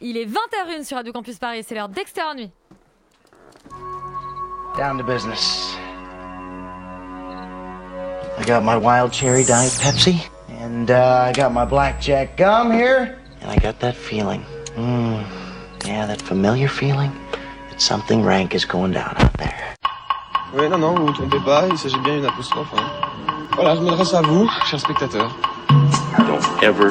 [0.00, 2.50] Il est 20h01 sur Radio Campus Paris, c'est l'heure d'Extérieur Nuit.
[4.76, 5.74] Down to business.
[8.38, 10.16] I got my wild cherry diet Pepsi,
[10.60, 14.42] and uh, I got my blackjack gum here, and I got that feeling.
[14.76, 15.22] Mmm.
[15.86, 17.10] Yeah, that familiar feeling
[17.70, 19.74] that something rank is going down out there.
[20.52, 22.68] Oui, non, non, vous ne vous trompez pas, il s'agit bien d'une apostrophe.
[22.76, 22.84] hein.
[23.54, 25.34] Voilà, je m'adresse à vous, chers spectateurs.
[26.18, 26.90] Don't ever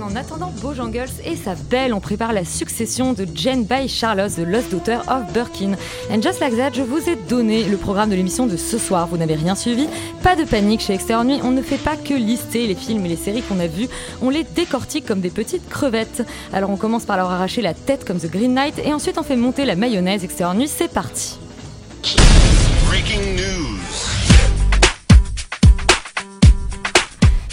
[0.00, 4.46] En attendant Bojangles et sa belle, on prépare la succession de Jane by Charlotte, The
[4.46, 5.76] Lost Daughter of Birkin.
[6.10, 9.06] And just like that, je vous ai donné le programme de l'émission de ce soir.
[9.06, 9.86] Vous n'avez rien suivi?
[10.22, 13.08] Pas de panique chez Extérieur Nuit, on ne fait pas que lister les films et
[13.08, 13.88] les séries qu'on a vus,
[14.22, 16.26] on les décortique comme des petites crevettes.
[16.52, 19.22] Alors on commence par leur arracher la tête comme The Green Knight et ensuite on
[19.22, 20.24] fait monter la mayonnaise.
[20.24, 21.38] Extérieur Nuit, c'est parti.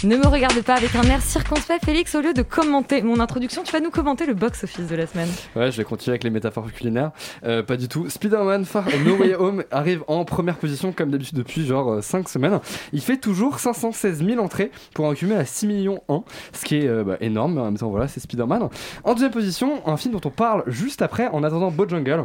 [0.02, 2.14] Ne me regarde pas avec un air circonspect, Félix.
[2.14, 5.28] Au lieu de commenter mon introduction, tu vas nous commenter le box-office de la semaine.
[5.54, 7.10] Ouais, je vais continuer avec les métaphores culinaires.
[7.44, 8.08] Euh, pas du tout.
[8.08, 12.60] Spider-Man Far No Way Home arrive en première position, comme d'habitude, depuis genre 5 semaines.
[12.94, 16.22] Il fait toujours 516 000 entrées pour un cumul à 6 millions 1,
[16.54, 18.70] ce qui est euh, bah, énorme, mais en même temps, voilà, c'est Spider-Man.
[19.04, 22.24] En deuxième position, un film dont on parle juste après, en attendant Bojangles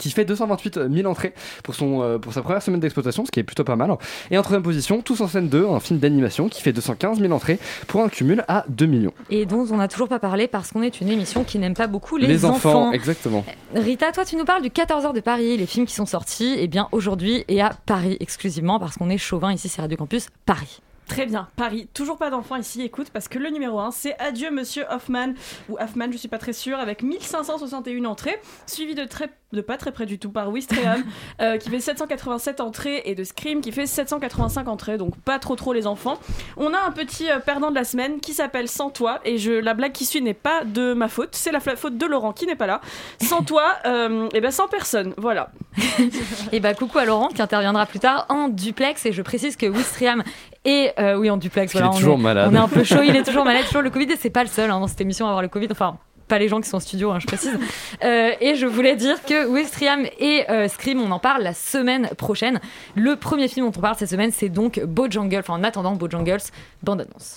[0.00, 3.40] qui fait 228 000 entrées pour, son, euh, pour sa première semaine d'exploitation, ce qui
[3.40, 3.90] est plutôt pas mal.
[4.30, 7.32] Et en troisième position, Tous en scène 2, un film d'animation qui fait 215 000
[7.32, 9.12] entrées pour un cumul à 2 millions.
[9.30, 11.86] Et dont on n'a toujours pas parlé parce qu'on est une émission qui n'aime pas
[11.86, 12.92] beaucoup les, enfants.
[12.92, 13.44] exactement.
[13.74, 16.68] Rita, toi, tu nous parles du 14h de Paris, les films qui sont sortis, et
[16.68, 20.80] bien aujourd'hui et à Paris exclusivement parce qu'on est chauvin ici, c'est Radio Campus Paris.
[21.08, 21.88] Très bien, Paris.
[21.94, 25.34] Toujours pas d'enfants ici, écoute, parce que le numéro 1, c'est Adieu Monsieur Hoffman,
[25.68, 28.36] ou Hoffman, je suis pas très sûre, avec 1561 entrées,
[28.66, 31.04] suivi de, très, de pas très près du tout par Wistreham,
[31.40, 35.54] euh, qui fait 787 entrées, et de Scream, qui fait 785 entrées, donc pas trop
[35.54, 36.18] trop les enfants.
[36.56, 39.52] On a un petit euh, perdant de la semaine qui s'appelle Sans toi, et je,
[39.52, 42.46] la blague qui suit n'est pas de ma faute, c'est la faute de Laurent qui
[42.46, 42.80] n'est pas là.
[43.22, 45.50] Sans toi, euh, et ben sans personne, voilà.
[46.52, 49.66] Et bah coucou à Laurent qui interviendra plus tard en duplex, et je précise que
[49.66, 50.24] Wistreham
[50.66, 52.48] et euh, oui en duplex, voilà, est on, toujours est, malade.
[52.50, 54.42] on est un peu chaud, il est toujours malade, toujours le Covid, et c'est pas
[54.42, 55.96] le seul hein, dans cette émission à avoir le Covid, enfin
[56.28, 57.56] pas les gens qui sont en studio, hein, je précise.
[58.04, 62.08] Euh, et je voulais dire que Wistreham et euh, Scream, on en parle la semaine
[62.18, 62.60] prochaine.
[62.96, 66.42] Le premier film dont on parle cette semaine, c'est donc Bojangles, enfin en attendant Bojangles,
[66.82, 67.36] bande annonce.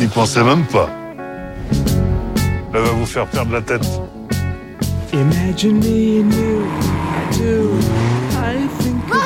[0.00, 0.90] N'y pensez même pas.
[2.74, 3.86] Elle va vous faire perdre la tête.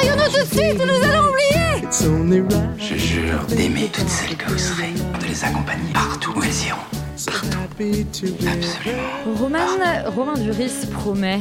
[0.05, 4.93] Marions-nous tout de suite, nous allons oublier Je jure d'aimer toutes celles que vous serez,
[4.93, 6.81] de les accompagner partout où elles iront.
[7.25, 8.27] Partout.
[8.47, 9.39] Absolument.
[9.39, 11.41] Roman, Romain Duris promet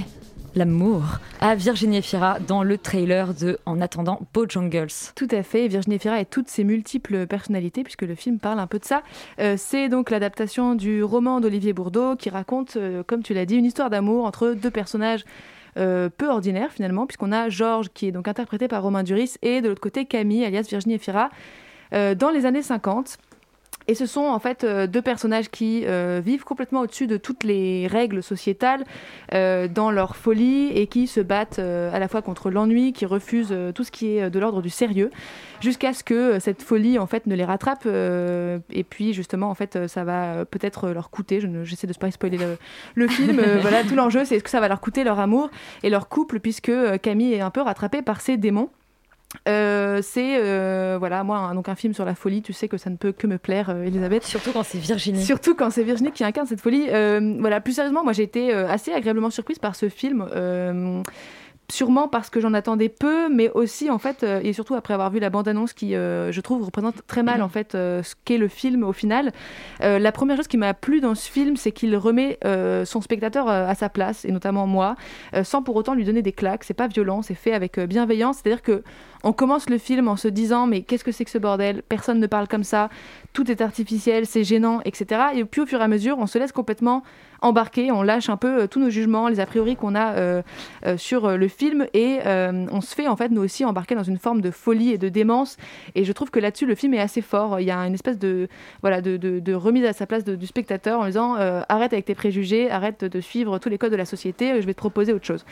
[0.55, 4.87] l'amour à Virginie Efira dans le trailer de En attendant Bojangles.
[5.15, 8.67] Tout à fait, Virginie Efira et toutes ses multiples personnalités, puisque le film parle un
[8.67, 9.03] peu de ça.
[9.39, 13.55] Euh, c'est donc l'adaptation du roman d'Olivier Bourdeau qui raconte, euh, comme tu l'as dit,
[13.55, 15.25] une histoire d'amour entre deux personnages
[15.77, 19.61] euh, peu ordinaires finalement, puisqu'on a Georges qui est donc interprété par Romain Duris et
[19.61, 21.29] de l'autre côté Camille, alias Virginie Efira,
[21.93, 23.17] euh, dans les années 50.
[23.87, 27.43] Et ce sont en fait euh, deux personnages qui euh, vivent complètement au-dessus de toutes
[27.43, 28.83] les règles sociétales
[29.33, 33.55] euh, dans leur folie et qui se battent à la fois contre l'ennui, qui refusent
[33.75, 35.09] tout ce qui est de l'ordre du sérieux,
[35.61, 37.85] jusqu'à ce que cette folie en fait ne les rattrape.
[37.85, 41.39] et puis justement en fait ça va peut-être leur coûter.
[41.39, 42.57] Je ne- j'essaie de pas spoiler le,
[42.95, 43.41] le film.
[43.61, 45.49] voilà tout l'enjeu, c'est est-ce que ça va leur coûter leur amour
[45.83, 48.69] et leur couple puisque Camille est un peu rattrapée par ses démons.
[49.47, 52.77] Euh, c'est euh, voilà moi un, donc un film sur la folie tu sais que
[52.77, 55.23] ça ne peut que me plaire euh, Elisabeth Surtout quand c'est Virginie.
[55.23, 56.87] Surtout quand c'est Virginie qui incarne cette folie.
[56.89, 60.27] Euh, voilà, plus sérieusement, moi j'ai été assez agréablement surprise par ce film.
[61.71, 65.19] Sûrement parce que j'en attendais peu, mais aussi en fait, et surtout après avoir vu
[65.19, 68.91] la bande-annonce qui, je trouve, représente très mal en fait ce qu'est le film au
[68.91, 69.31] final.
[69.79, 72.37] La première chose qui m'a plu dans ce film, c'est qu'il remet
[72.85, 74.95] son spectateur à sa place, et notamment moi,
[75.43, 76.65] sans pour autant lui donner des claques.
[76.65, 78.39] C'est pas violent, c'est fait avec bienveillance.
[78.43, 78.83] C'est-à-dire que
[79.23, 81.81] on commence le film en se disant mais qu'est-ce que c'est que ce bordel?
[81.87, 82.89] Personne ne parle comme ça,
[83.31, 85.21] tout est artificiel, c'est gênant, etc.
[85.35, 87.03] Et puis au fur et à mesure, on se laisse complètement
[87.41, 90.41] embarquer, on lâche un peu euh, tous nos jugements, les a priori qu'on a euh,
[90.85, 94.17] euh, sur le film et on se fait en fait nous aussi embarquer dans une
[94.17, 95.57] forme de folie et de démence.
[95.95, 97.59] Et je trouve que là-dessus le film est assez fort.
[97.59, 98.47] Il y a une espèce de
[98.81, 103.03] voilà de, remise à sa place du spectateur en disant arrête avec tes préjugés, arrête
[103.05, 105.45] de suivre tous les codes de la société, je vais te proposer autre chose.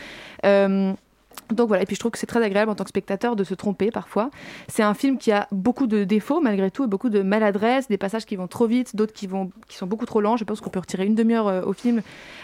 [1.54, 3.44] Donc voilà, et puis je trouve que c'est très agréable en tant que spectateur de
[3.44, 4.30] se tromper parfois.
[4.68, 7.98] C'est un film qui a beaucoup de défauts malgré tout, et beaucoup de maladresse, des
[7.98, 9.28] passages qui vont trop vite, d'autres qui,
[9.68, 10.38] qui sont beaucoup trop lents.
[10.38, 12.02] Je pense qu'on peut retirer une demi-heure euh, au film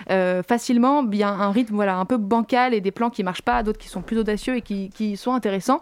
[0.10, 1.06] euh, facilement.
[1.12, 3.64] Il y a un rythme voilà, un peu bancal et des plans qui marchent pas,
[3.64, 5.80] d'autres qui sont plus audacieux et qui, sont intéressants.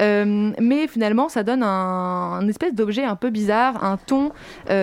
[0.00, 4.32] Euh, mais finalement, ça donne un, un espèce d'objet un peu bizarre, un ton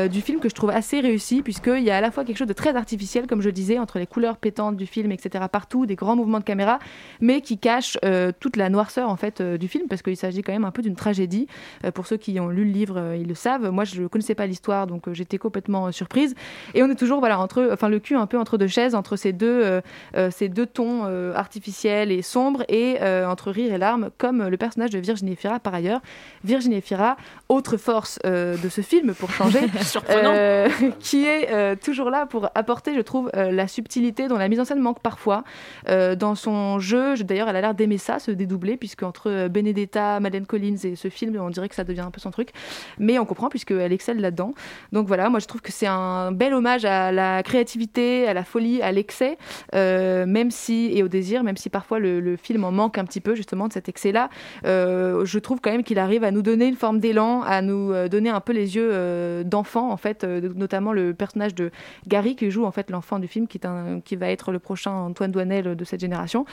[0.09, 2.47] du film que je trouve assez réussi, puisqu'il y a à la fois quelque chose
[2.47, 5.95] de très artificiel, comme je disais, entre les couleurs pétantes du film, etc., partout, des
[5.95, 6.79] grands mouvements de caméra,
[7.21, 10.41] mais qui cache euh, toute la noirceur en fait euh, du film, parce qu'il s'agit
[10.41, 11.47] quand même un peu d'une tragédie.
[11.85, 13.69] Euh, pour ceux qui ont lu le livre, euh, ils le savent.
[13.69, 16.35] Moi, je ne connaissais pas l'histoire, donc euh, j'étais complètement euh, surprise.
[16.73, 19.15] Et on est toujours voilà entre, enfin le cul un peu entre deux chaises, entre
[19.15, 19.81] ces deux, euh,
[20.15, 24.47] euh, ces deux tons euh, artificiels et sombres, et euh, entre rire et larmes, comme
[24.47, 26.01] le personnage de Virginie Fira par ailleurs.
[26.43, 27.17] Virginie Fira,
[27.49, 30.31] autre force euh, de ce film pour changer, Surprenant.
[30.33, 30.69] euh,
[30.99, 34.59] qui est euh, toujours là pour apporter, je trouve, euh, la subtilité dont la mise
[34.59, 35.43] en scène manque parfois.
[35.89, 39.29] Euh, dans son jeu, je- d'ailleurs, elle a l'air d'aimer ça, se dédoubler, puisque entre
[39.29, 42.31] euh, Benedetta, Madeleine Collins et ce film, on dirait que ça devient un peu son
[42.31, 42.49] truc.
[42.97, 44.53] Mais on comprend, puisqu'elle excelle là-dedans.
[44.91, 48.43] Donc voilà, moi je trouve que c'est un bel hommage à la créativité, à la
[48.43, 49.37] folie, à l'excès,
[49.75, 53.21] euh, même si, et au désir, même si parfois le, film en manque un petit
[53.21, 54.29] peu, justement, de cet excès-là.
[54.65, 58.07] Euh, je trouve quand même qu'il arrive à nous donner une forme d'élan, à nous
[58.07, 61.71] donner un peu les yeux d'enfant, en fait, notamment le personnage de
[62.07, 64.59] Gary qui joue en fait l'enfant du film, qui, est un, qui va être le
[64.59, 66.45] prochain Antoine Douanel de cette génération,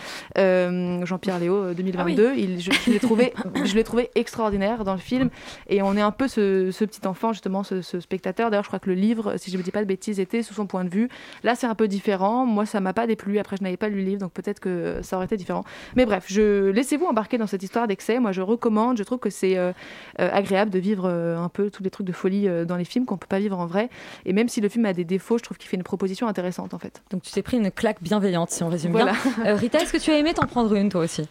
[1.05, 2.35] Jean-Pierre Léo euh, 2022.
[2.37, 3.33] Il, je je l'ai trouvé,
[3.65, 5.31] je l'ai trouvé extraordinaire dans le film,
[5.69, 8.51] et on est un peu ce, ce petit enfant justement, ce, ce spectateur.
[8.51, 10.43] D'ailleurs, je crois que le livre, si je ne me dis pas de bêtises, était
[10.43, 11.09] sous son point de vue.
[11.43, 12.47] Là, c'est un peu différent.
[12.47, 13.39] Moi, ça m'a pas déplu.
[13.39, 15.65] Après, je n'avais pas lu le livre, donc peut-être que ça aurait été différent.
[15.97, 18.19] Mais bref, je laissez-vous embarquer dans cette histoire d'excès.
[18.19, 18.99] Moi, je recommande.
[18.99, 19.73] Je trouve que c'est euh,
[20.21, 22.85] euh, agréable de vivre euh, un peu tous les trucs de folie euh, dans les
[22.85, 23.89] films qu'on peut pas vivre en vrai.
[24.25, 26.75] Et même si le film a des défauts, je trouve qu'il fait une proposition intéressante
[26.75, 27.03] en fait.
[27.11, 29.13] Donc tu t'es pris une claque bienveillante, si on résume Voilà.
[29.13, 29.47] bien.
[29.47, 31.23] Euh, Rita, est-ce que tu as aimé t'en prendre une toi aussi.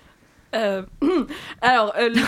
[0.55, 0.83] Euh,
[1.61, 2.09] alors, euh,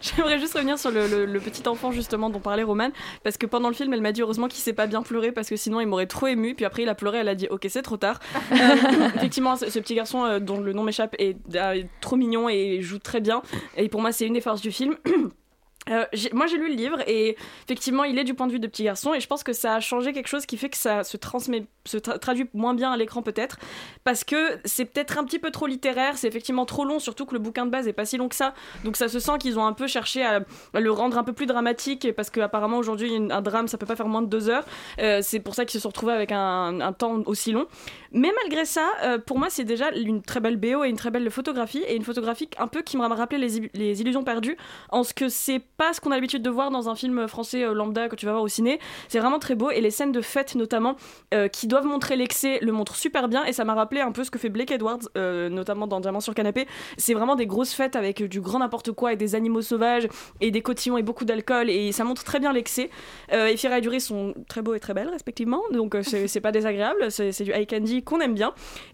[0.00, 2.88] J'aimerais juste revenir sur le, le- le petit enfant justement dont parlait Roman
[3.22, 5.48] parce que pendant le film elle m'a dit heureusement qu'il sait pas bien pleurer parce
[5.48, 7.66] que sinon il m'aurait trop ému puis après il a pleuré elle a dit ok
[7.68, 8.18] c'est trop tard.
[8.52, 12.16] Euh, effectivement ce, ce petit garçon euh, dont le nom m'échappe est, euh, est trop
[12.16, 13.42] mignon et joue très bien
[13.76, 14.96] et pour moi c'est une des forces du film
[15.90, 18.68] Euh, moi j'ai lu le livre et effectivement il est du point de vue de
[18.68, 21.02] petit garçon et je pense que ça a changé quelque chose qui fait que ça
[21.02, 23.58] se transmet se tra- traduit moins bien à l'écran peut-être.
[24.04, 27.34] Parce que c'est peut-être un petit peu trop littéraire c'est effectivement trop long surtout que
[27.34, 28.54] le bouquin de base est pas si long que ça.
[28.84, 31.46] Donc ça se sent qu'ils ont un peu cherché à, le rendre un peu plus
[31.46, 34.64] dramatique parce qu'apparemment aujourd'hui un drame ça peut pas faire moins de deux heures.
[35.00, 37.66] Euh, c'est pour ça qu'ils se sont retrouvés avec un, temps aussi long.
[38.12, 41.10] Mais malgré ça euh, pour moi c'est déjà une très belle BO et une très
[41.10, 44.56] belle photographie et une photographie un peu qui me rappelé les, les illusions perdues
[44.90, 45.58] en ce que c'est
[45.92, 48.32] ce qu'on a l'habitude de voir dans un film français euh, lambda que tu vas
[48.32, 48.78] voir au ciné.
[49.08, 50.96] C'est vraiment très beau et les scènes de fête notamment
[51.34, 54.24] euh, qui doivent montrer l'excès le montrent super bien et ça m'a rappelé un peu
[54.24, 56.66] ce que fait Blake Edwards euh, notamment dans Diamant sur canapé.
[56.96, 60.08] C'est vraiment des grosses fêtes avec du grand n'importe quoi et des animaux sauvages
[60.40, 62.90] et des cotillons et beaucoup d'alcool et ça montre très bien l'excès.
[63.32, 66.52] Euh, et Fira et Duris sont très beaux et très belles respectivement donc c'est pas
[66.52, 68.52] désagréable, c'est du high candy qu'on aime bien.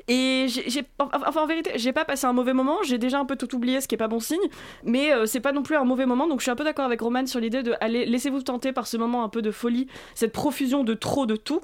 [0.08, 3.36] Et j'ai enfin en vérité j'ai pas passé un mauvais moment, j'ai déjà un peu
[3.36, 4.38] tout oublié ce qui est pas bon signe,
[4.84, 7.00] mais c'est pas non plus un mauvais moment donc je suis un peu d'accord avec
[7.00, 10.32] Roman sur l'idée de aller laissez-vous tenter par ce moment un peu de folie, cette
[10.32, 11.60] profusion de trop de tout.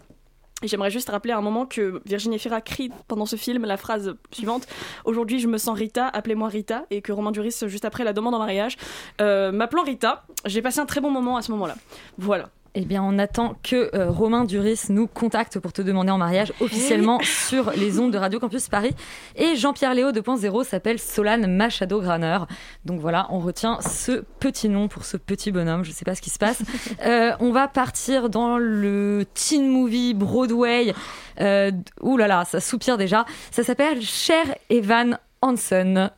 [0.63, 4.15] Et j'aimerais juste rappeler un moment que Virginie Fira crie pendant ce film la phrase
[4.31, 4.67] suivante
[5.05, 6.87] Aujourd'hui, je me sens Rita, appelez-moi Rita.
[6.91, 8.79] Et que Romain Duris, juste après la demande en mariage,
[9.21, 10.25] euh, m'appelant Rita.
[10.47, 11.75] J'ai passé un très bon moment à ce moment-là.
[12.17, 12.49] Voilà.
[12.77, 16.53] Eh bien, on attend que euh, Romain Duris nous contacte pour te demander en mariage
[16.59, 18.91] officiellement sur les ondes de Radio Campus Paris.
[19.37, 22.39] Et Jean-Pierre Léo 2.0 s'appelle Solane Machado Graner.
[22.85, 25.85] Donc voilà, on retient ce petit nom pour ce petit bonhomme.
[25.85, 26.63] Je sais pas ce qui se passe.
[27.05, 30.95] Euh, on va partir dans le teen movie Broadway.
[31.41, 33.27] Euh, ouh là là, ça soupire déjà.
[33.51, 36.11] Ça s'appelle Cher Evan Hansen.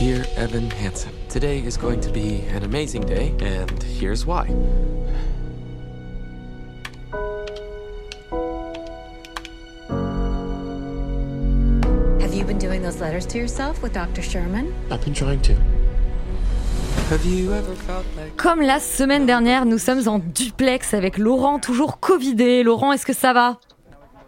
[0.00, 4.44] Dear Evan Hansen, today is going to be an amazing day, and here's why.
[12.20, 14.22] Have you been doing those letters to yourself with Dr.
[14.22, 14.72] Sherman?
[14.90, 15.54] I've been trying to.
[17.10, 21.58] Have you ever felt like Comme la semaine dernière, nous sommes en duplex avec Laurent,
[21.58, 22.62] toujours Covidé.
[22.62, 23.58] Laurent, est-ce que ça va?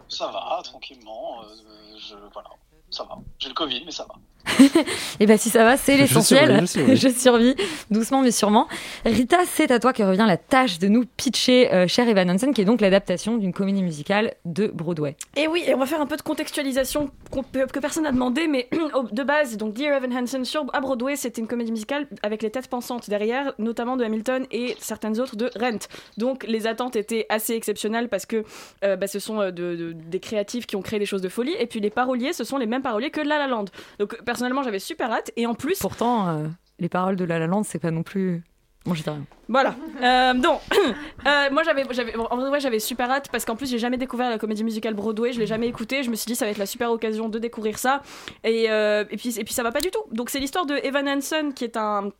[0.09, 1.41] Ça va, tranquillement.
[1.43, 2.49] euh, je, voilà.
[2.89, 3.17] ça va.
[3.39, 4.15] J'ai le Covid, mais ça va.
[5.19, 6.67] Et bah si ça va, c'est Je l'essentiel.
[6.67, 6.95] survis, je survis.
[7.05, 7.55] Je survis,
[7.91, 8.67] doucement mais sûrement.
[9.05, 12.53] Rita, c'est à toi que revient la tâche de nous pitcher euh, Cher Evan Hansen,
[12.53, 15.15] qui est donc l'adaptation d'une comédie musicale de Broadway.
[15.35, 18.69] Et oui, et on va faire un peu de contextualisation que personne n'a demandé, mais
[19.11, 22.49] de base, donc Dear Evan Hansen sur à Broadway, c'était une comédie musicale avec les
[22.49, 25.87] têtes pensantes derrière, notamment de Hamilton et certaines autres de Rent.
[26.17, 28.43] Donc les attentes étaient assez exceptionnelles parce que
[28.83, 31.29] euh, bah, ce sont euh, de- de- des créatifs qui ont créé des choses de
[31.29, 33.65] folie, et puis les paroliers, ce sont les mêmes paroliers que La La Land.
[33.99, 36.47] Donc personnellement, j'avais super hâte, et en plus, Pourtant, euh,
[36.79, 38.43] les paroles de La La Land, c'est pas non plus.
[38.85, 39.25] Bon, j'y dis rien.
[39.47, 39.75] Voilà.
[40.03, 40.61] Euh, donc,
[41.25, 44.29] euh, moi j'avais, j'avais, en vrai j'avais super hâte parce qu'en plus j'ai jamais découvert
[44.29, 46.03] la comédie musicale Broadway, je l'ai jamais écoutée.
[46.03, 48.03] Je me suis dit ça va être la super occasion de découvrir ça.
[48.43, 50.03] Et, euh, et puis et puis ça va pas du tout.
[50.11, 52.11] Donc c'est l'histoire de Evan Hansen qui est un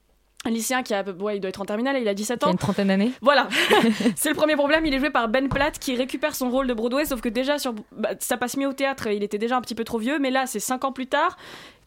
[0.46, 2.46] un lycéen qui a, ouais, il doit être en terminale, il a 17 Il y
[2.46, 2.52] a ans.
[2.52, 3.12] une trentaine d'années.
[3.22, 3.48] Voilà,
[4.16, 4.86] c'est le premier problème.
[4.86, 7.58] Il est joué par Ben Platt qui récupère son rôle de Broadway, sauf que déjà
[7.58, 10.20] sur bah, ça passe mieux au théâtre, il était déjà un petit peu trop vieux,
[10.20, 11.38] mais là c'est 5 ans plus tard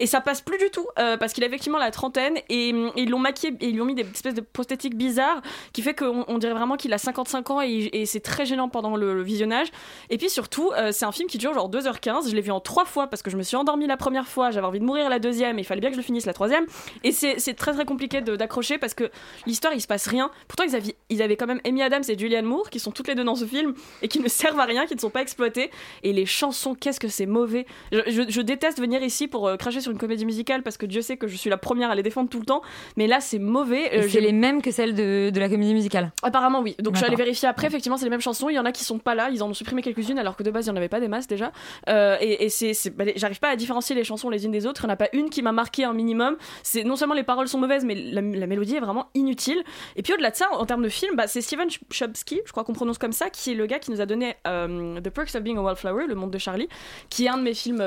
[0.01, 3.11] et ça passe plus du tout euh, parce qu'il a effectivement la trentaine et, ils
[3.11, 6.25] l'ont maquillé et ils lui ont mis des espèces de prosthétiques bizarres qui fait qu'on
[6.29, 9.69] on dirait vraiment qu'il a 55 ans et, c'est très gênant pendant le, visionnage.
[10.11, 12.31] Et puis surtout, euh, c'est un film qui dure genre 2h15.
[12.31, 14.51] Je l'ai vu en trois fois parce que je me suis endormie la première fois,
[14.51, 16.33] j'avais envie de mourir la deuxième et il fallait bien que je le finisse la
[16.33, 16.65] troisième.
[17.05, 19.11] Et c'est très très compliqué d'accrocher parce que
[19.47, 20.31] l'histoire il se passe rien.
[20.47, 23.09] Pourtant ils avaient, ils avaient quand même Amy Adams et Julianne Moore qui sont toutes
[23.09, 25.23] les deux dans ce film et qui ne servent à rien, qui ne sont pas
[25.23, 25.71] exploitées.
[26.03, 27.67] Et les chansons, qu'est-ce que c'est mauvais.
[27.93, 31.17] Je déteste venir ici pour euh, cracher sur une comédie musicale parce que Dieu sait
[31.17, 32.63] que je suis la première à les défendre tout le temps.
[32.97, 33.99] Mais là c'est mauvais.
[33.99, 36.13] Euh, c'est les mêmes que celles de, de la comédie musicale.
[36.23, 36.75] Apparemment oui.
[36.79, 37.67] Donc je suis allée vérifier après.
[37.67, 38.49] Effectivement, c'est les mêmes chansons.
[38.49, 39.31] Il y en a qui sont pas là.
[39.31, 41.09] Ils en ont supprimé quelques-unes alors que de base il y en avait pas des
[41.09, 41.53] masses déjà.
[41.89, 44.83] Euh, et et c'est, bah, j'arrive pas à différencier les chansons les unes des autres.
[44.83, 46.37] Il y en a pas une qui m'a marqué un minimum.
[46.63, 49.63] C'est non seulement les paroles sont mauvaises, mais la, la mélodie est vraiment inutile.
[49.97, 52.65] Et puis au-delà de ça, en termes de film, bah, c'est Steven Chbosky, je crois
[52.65, 55.35] qu'on prononce comme ça, qui est le gars qui nous a donné euh, The Perks
[55.35, 56.69] of Being a Wallflower, Le Monde de Charlie,
[57.11, 57.79] qui est un de mes films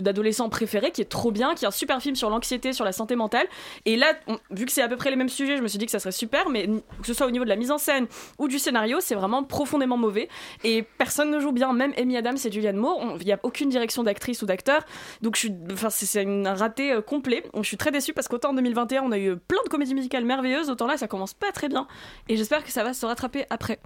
[0.00, 2.92] d'adolescents préférés, qui est trop bien, qui est un super film sur l'anxiété, sur la
[2.92, 3.46] santé mentale.
[3.84, 4.14] Et là,
[4.50, 5.98] vu que c'est à peu près les mêmes sujets, je me suis dit que ça
[5.98, 8.06] serait super, mais que ce soit au niveau de la mise en scène
[8.38, 10.28] ou du scénario, c'est vraiment profondément mauvais.
[10.62, 13.16] Et personne ne joue bien, même Amy Adams et Julianne Moore.
[13.20, 14.82] Il n'y a aucune direction d'actrice ou d'acteur.
[15.20, 17.44] Donc c'est un raté euh, complet.
[17.56, 20.24] Je suis très déçue parce qu'autant en 2021, on a eu plein de comédies musicales
[20.24, 21.86] merveilleuses, autant là, ça commence pas très bien.
[22.28, 23.80] Et j'espère que ça va se rattraper après.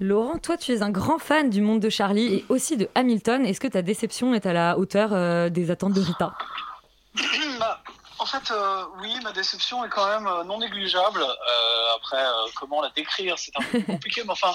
[0.00, 3.44] Laurent, toi, tu es un grand fan du monde de Charlie et aussi de Hamilton.
[3.44, 6.34] Est-ce que ta déception est à la hauteur euh, des attentes de Rita?
[7.58, 7.82] Bah,
[8.18, 11.22] en fait, euh, oui, ma déception est quand même euh, non négligeable.
[11.22, 14.54] Euh, après, euh, comment la décrire, c'est un peu compliqué, mais enfin,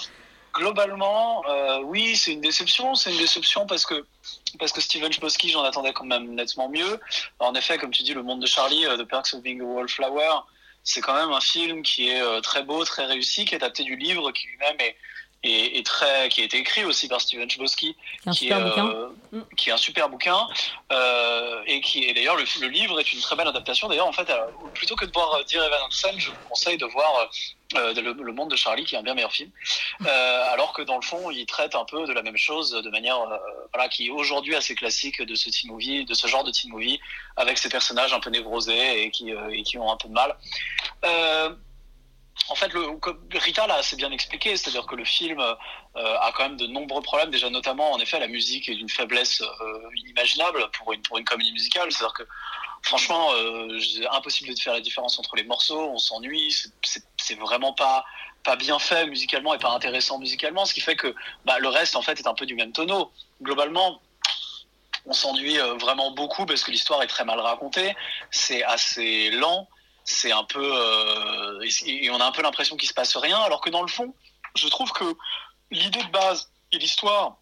[0.53, 1.43] globalement,
[1.84, 2.93] oui, c'est une déception.
[2.96, 4.05] C'est une déception parce que
[4.60, 7.00] parce que Steven Chbosky, j'en attendais quand même nettement mieux.
[7.39, 10.41] En effet, comme tu dis, le monde de Charlie, The Perks of Being a Wallflower,
[10.84, 13.96] c'est quand même un film qui est très beau, très réussi, qui est adapté du
[13.96, 14.77] livre, qui lui-même
[15.43, 17.96] est, très, qui a été écrit aussi par Steven Chbosky,
[18.32, 18.88] qui, est, bouquin.
[18.88, 20.48] euh, qui est un super bouquin,
[20.91, 21.33] euh,
[21.74, 23.88] et qui est d'ailleurs le, le livre est une très belle adaptation.
[23.88, 26.77] D'ailleurs, en fait, euh, plutôt que de voir euh, Dear Evan Hansen, je vous conseille
[26.77, 27.30] de voir
[27.75, 29.51] euh, le, le Monde de Charlie, qui est un bien meilleur film.
[30.06, 32.89] Euh, alors que dans le fond, il traite un peu de la même chose de
[32.89, 33.38] manière, euh,
[33.74, 36.72] voilà, qui est aujourd'hui assez classique de ce teen movie, de ce genre de teen
[36.72, 37.00] movie,
[37.38, 40.36] avec ces personnages un peu névrosés et qui, et qui ont un peu de mal.
[42.50, 42.71] En fait,
[43.33, 45.55] Rita l'a assez bien expliqué, c'est-à-dire que le film euh,
[45.95, 49.41] a quand même de nombreux problèmes, déjà notamment, en effet, la musique est d'une faiblesse
[49.41, 52.23] euh, inimaginable pour une, pour une comédie musicale, c'est-à-dire que
[52.81, 53.79] franchement, euh,
[54.12, 56.53] impossible de faire la différence entre les morceaux, on s'ennuie,
[57.17, 58.05] c'est vraiment pas
[58.43, 61.95] pas bien fait musicalement et pas intéressant musicalement, ce qui fait que bah, le reste
[61.95, 63.12] en fait est un peu du même tonneau.
[63.41, 64.01] Globalement,
[65.05, 67.95] on s'ennuie euh, vraiment beaucoup parce que l'histoire est très mal racontée,
[68.31, 69.67] c'est assez lent,
[70.05, 73.62] c'est un peu euh, et, on a un peu l'impression qu'il se passe rien, alors
[73.62, 74.13] que dans le fond,
[74.55, 75.15] je trouve que
[75.72, 77.38] l'idée de base et l'histoire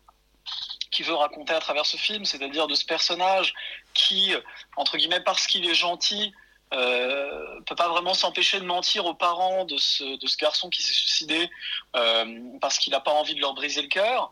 [0.91, 3.53] qui veut raconter à travers ce film, c'est-à-dire de ce personnage
[3.93, 4.33] qui,
[4.75, 6.33] entre guillemets, parce qu'il est gentil,
[6.73, 10.81] euh, peut pas vraiment s'empêcher de mentir aux parents de ce, de ce garçon qui
[10.81, 11.49] s'est suicidé
[11.97, 14.31] euh, parce qu'il n'a pas envie de leur briser le cœur.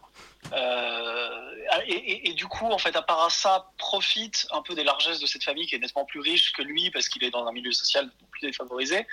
[0.53, 1.29] Euh,
[1.85, 5.43] et, du coup, en fait, à part ça, profite un peu des largesses de cette
[5.43, 8.09] famille qui est nettement plus riche que lui parce qu'il est dans un milieu social
[8.31, 9.05] plus défavorisé.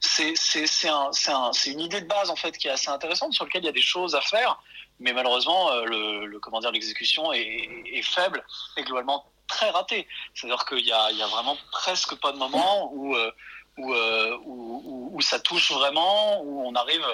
[0.00, 2.70] C'est c'est- c'est un- c'est un- c'est une idée de base en fait qui est
[2.70, 4.60] assez intéressante sur laquelle il y a des choses à faire,
[5.00, 8.44] mais malheureusement, euh, le, comment dire, l'exécution est, faible
[8.76, 10.06] et globalement très ratée.
[10.34, 13.32] C'est-à-dire qu'il y a vraiment presque pas de moment où euh,
[13.78, 17.04] où, euh, où, où- où ça touche vraiment, où on arrive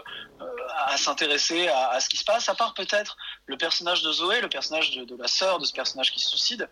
[0.40, 0.44] euh,
[0.86, 3.16] à s'intéresser à, à ce qui se passe, à part peut-être
[3.46, 6.28] le personnage de Zoé, le personnage de, de la sœur de ce personnage qui se
[6.30, 6.68] suicide,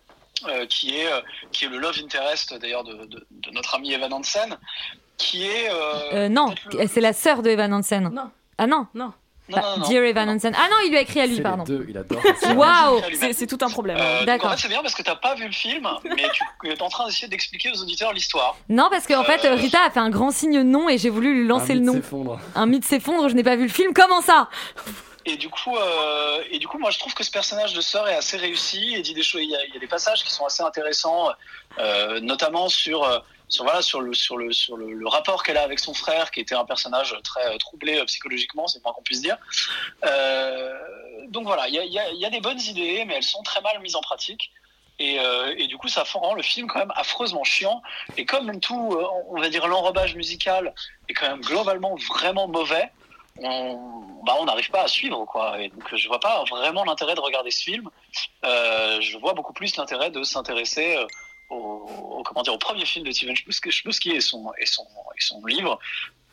[0.48, 1.20] euh, qui, est, euh,
[1.52, 4.56] qui est le love interest d'ailleurs de, de- de notre ami Evan Hansen,
[5.16, 5.68] qui est...
[5.70, 6.54] euh, Euh, Non,
[6.88, 8.08] c'est la sœur de Evan Hansen.
[8.10, 8.30] Non.
[8.58, 9.12] Ah non Non.
[9.50, 9.88] Non, non, non.
[9.88, 10.54] Dear Evan Hansen.
[10.56, 11.64] Ah non, il lui a écrit à lui, C'est pardon.
[11.66, 12.20] les deux, il adore.
[12.56, 13.00] Waouh
[13.32, 13.96] C'est tout un problème.
[13.98, 14.02] hein.
[14.04, 14.50] Euh, donc, D'accord.
[14.50, 16.24] En fait, c'est bien parce que t'as pas vu le film, mais
[16.62, 18.56] tu es en train d'essayer d'expliquer aux auditeurs l'histoire.
[18.68, 21.42] Non, parce qu'en fait, Euh, Rita a fait un grand signe non et j'ai voulu
[21.42, 21.92] lui lancer Un le mythe nom.
[21.94, 22.40] s'effondre.
[22.54, 23.92] Un mythe s'effondre, je n'ai pas vu le film.
[23.94, 24.48] Comment ça?
[25.26, 28.08] Et du coup, euh, et du coup, moi, je trouve que ce personnage de sœur
[28.08, 29.42] est assez réussi et dit des choses.
[29.42, 31.28] Il y a, il y a des passages qui sont assez intéressants,
[31.78, 33.18] euh, notamment sur, euh,
[33.50, 36.40] sur voilà, sur le sur le sur le, rapport qu'elle a avec son frère, qui
[36.40, 39.36] était un personnage très euh, troublé euh, psychologiquement, c'est moins qu'on puisse dire.
[40.04, 40.78] Euh,
[41.28, 43.60] donc voilà, il y a, y, y a des bonnes idées, mais elles sont très
[43.60, 44.50] mal mises en pratique.
[44.98, 45.16] Et,
[45.56, 47.80] et du coup, ça rend le film quand même affreusement chiant.
[48.18, 48.94] Et comme tout,
[49.30, 50.74] on va dire, l'enrobage musical
[51.08, 52.92] est quand même globalement vraiment mauvais,
[53.38, 57.50] on bah, n'arrive pas à suivre quoi donc je vois pas vraiment l'intérêt de regarder
[57.50, 57.88] ce film
[58.42, 60.98] je vois beaucoup plus l'intérêt de s'intéresser
[61.50, 65.44] au, comment dire au premier film de Steven Chbosky et son et son et son
[65.44, 65.78] livre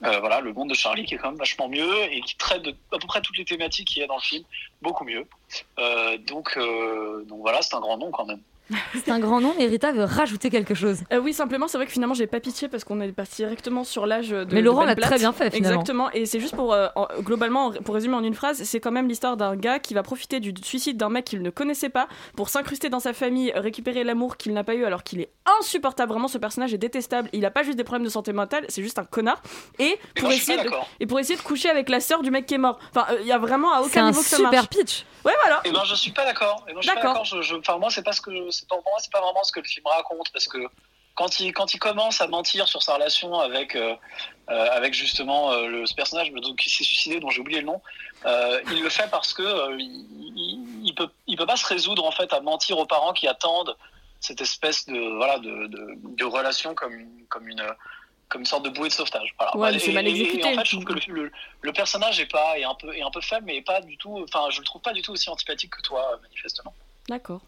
[0.03, 2.61] Euh, voilà le monde de Charlie qui est quand même vachement mieux et qui traite
[2.61, 4.43] de à peu près toutes les thématiques qu'il y a dans le film
[4.79, 5.25] beaucoup mieux.
[5.79, 8.41] Euh, donc euh, donc voilà c'est un grand nom quand même
[8.93, 10.99] C'est un grand nom, mais Rita veut rajouter quelque chose.
[11.13, 13.83] Euh, oui, simplement, c'est vrai que finalement, j'ai pas pitié parce qu'on est parti directement
[13.83, 14.47] sur l'âge de.
[14.51, 15.79] Mais Laurent Ben l'a très bien fait, finalement.
[15.81, 16.11] Exactement.
[16.11, 19.07] Et c'est juste pour, euh, en- globalement, pour résumer en une phrase, c'est quand même
[19.07, 22.49] l'histoire d'un gars qui va profiter du suicide d'un mec qu'il ne connaissait pas pour
[22.49, 26.11] s'incruster dans sa famille, récupérer l'amour qu'il n'a pas eu alors qu'il est insupportable.
[26.11, 27.29] Vraiment, ce personnage est détestable.
[27.33, 29.41] Il a pas juste des problèmes de santé mentale, c'est juste un connard.
[29.79, 30.69] Et pour, essayer de,
[30.99, 32.79] et pour essayer de coucher avec la sœur du mec qui est mort.
[32.93, 34.67] Enfin, euh, il y a vraiment à C'est aucun un niveau que ça super marche.
[34.69, 35.05] pitch.
[35.25, 35.61] Ouais, voilà.
[35.65, 36.63] Et ben je suis pas d'accord.
[36.69, 37.23] Et moi, je suis pas D'accord.
[37.23, 37.25] d'accord.
[37.25, 39.43] Je, je- enfin moi c'est pas ce que c'est pas pour moi c'est pas vraiment
[39.43, 40.59] ce que le film raconte parce que
[41.15, 43.95] quand il quand il commence à mentir sur sa relation avec euh,
[44.49, 47.65] euh, avec justement euh, le ce personnage donc, qui s'est suicidé dont j'ai oublié le
[47.65, 47.81] nom,
[48.71, 52.39] il le fait parce que il, peut il peut pas se résoudre en fait à
[52.39, 53.75] mentir aux parents qui attendent
[54.19, 57.63] cette espèce de voilà de, de, de relation comme une, comme une
[58.29, 59.33] comme une sorte de bouée de sauvetage.
[59.37, 59.55] Voilà.
[59.55, 60.41] Ouais, Et- mal exécuté.
[60.41, 62.93] Et, en fait, je trouve que le, le, le personnage est pas est un peu
[62.95, 64.23] est un peu faible, mais pas du tout.
[64.23, 66.73] Enfin, je le trouve pas du tout aussi antipathique que toi, manifestement.
[67.08, 67.40] D'accord.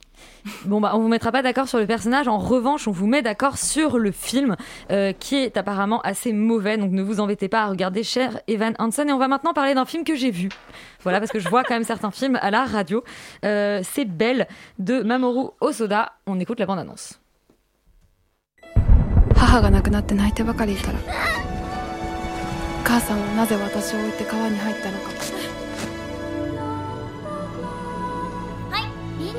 [0.64, 2.26] Bon bah on vous mettra pas d'accord sur le personnage.
[2.26, 4.56] En revanche, on vous met d'accord sur le film
[4.90, 6.76] euh, qui est apparemment assez mauvais.
[6.76, 9.08] Donc ne vous embêtez pas à regarder cher Evan Hansen.
[9.08, 10.48] Et on va maintenant parler d'un film que j'ai vu.
[11.02, 13.04] Voilà parce que je vois quand même certains films à la radio.
[13.44, 14.48] Euh, c'est Belle
[14.80, 16.12] de Mamoru Osoda.
[16.26, 17.20] On écoute la bande annonce.
[19.54, 20.98] 母が亡くなって泣いてばかりいたら
[22.82, 25.10] 母さんはなぜ私を置いて川に入ったのか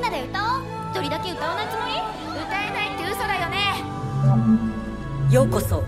[0.00, 0.62] なで歌おう
[0.94, 1.92] 一人だけ歌わないつもり
[2.40, 5.82] 歌えないって嘘だよねようこそ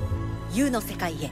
[0.53, 1.31] YOU の世界へ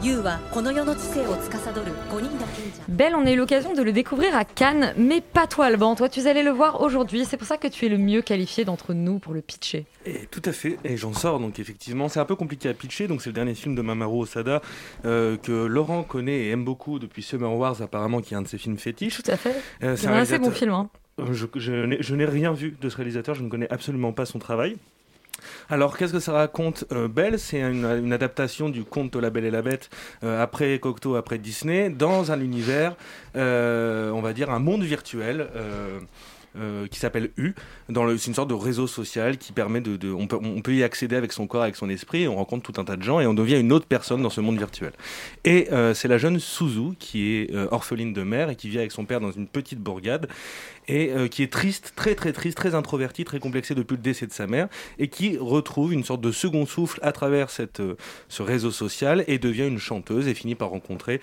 [0.00, 5.66] YOU はこの世の知性を司る5人の賢者 Belle, on a eu l'occasion de le découvrir à Cannes, mais pas toi
[5.66, 5.94] Alban.
[5.96, 7.24] Toi, tu allais le voir aujourd'hui.
[7.26, 9.86] C'est pour ça que tu es le mieux qualifié d'entre nous pour le pitcher.
[10.06, 13.08] Et tout à fait, et j'en sors donc effectivement, c'est un peu compliqué à pitcher,
[13.08, 14.62] donc c'est le dernier film de Mamoru Osada
[15.04, 18.48] euh, que Laurent connaît et aime beaucoup depuis Summer Wars apparemment, qui est un de
[18.48, 19.20] ses films fétiches.
[19.22, 19.54] Tout à fait.
[19.82, 20.72] Euh, C'est un assez bon film.
[20.72, 20.88] hein.
[21.19, 24.77] Je, n'ai- rien vu de ce réalisateur, je ne connais absolument pas son travail.
[25.69, 29.29] Alors, qu'est-ce que ça raconte euh, Belle, c'est une, une adaptation du conte de La
[29.29, 29.89] Belle et la Bête
[30.23, 32.95] euh, après Cocteau, après Disney, dans un univers,
[33.35, 35.47] euh, on va dire, un monde virtuel.
[36.57, 37.53] Euh, qui s'appelle U.
[37.89, 40.61] Dans le, c'est une sorte de réseau social qui permet de, de- on, peut, on
[40.61, 42.23] peut y accéder avec son corps, avec son esprit.
[42.23, 44.29] Et on rencontre tout un tas de gens et on devient une autre personne dans
[44.29, 44.91] ce monde virtuel.
[45.45, 48.79] Et euh, c'est la jeune Suzu qui est euh, orpheline de mère et qui vit
[48.79, 50.27] avec son père dans une petite bourgade
[50.89, 54.33] et qui est triste, très très triste, très introvertie, très complexée depuis le décès de
[54.33, 54.67] sa mère
[54.99, 57.81] et qui retrouve une sorte de second souffle à travers cette,
[58.27, 61.21] ce réseau social et devient une chanteuse et finit par rencontrer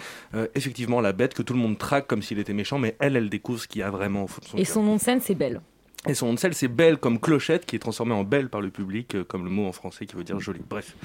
[0.54, 3.28] effectivement la bête que tout le monde traque comme s'il était méchant, mais elle, elle
[3.28, 4.72] découvre ce qu'il y a vraiment au fond de son Et cœur.
[4.72, 5.60] son nom de scène, c'est Belle.
[6.08, 9.14] Et son nom c'est Belle comme clochette, qui est transformée en Belle par le public,
[9.14, 10.62] euh, comme le mot en français qui veut dire jolie.
[10.68, 10.96] Bref.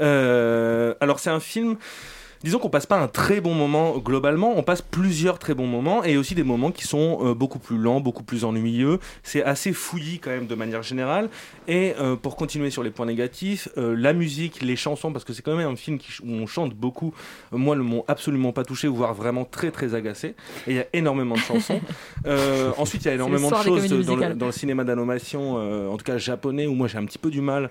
[0.00, 1.76] Euh, alors, c'est un film.
[2.42, 6.04] Disons qu'on passe pas un très bon moment globalement, on passe plusieurs très bons moments
[6.04, 8.98] et aussi des moments qui sont euh, beaucoup plus lents, beaucoup plus ennuyeux.
[9.22, 11.28] C'est assez fouillis quand même de manière générale.
[11.68, 15.32] Et euh, pour continuer sur les points négatifs, euh, la musique, les chansons, parce que
[15.32, 17.12] c'est quand même un film qui, où on chante beaucoup,
[17.52, 20.34] moi ne m'ont absolument pas touché, voire vraiment très très agacé.
[20.66, 21.80] Et il y a énormément de chansons.
[22.26, 25.88] Euh, ensuite, il y a énormément de choses dans le, dans le cinéma d'animation, euh,
[25.88, 27.70] en tout cas japonais, où moi j'ai un petit peu du mal.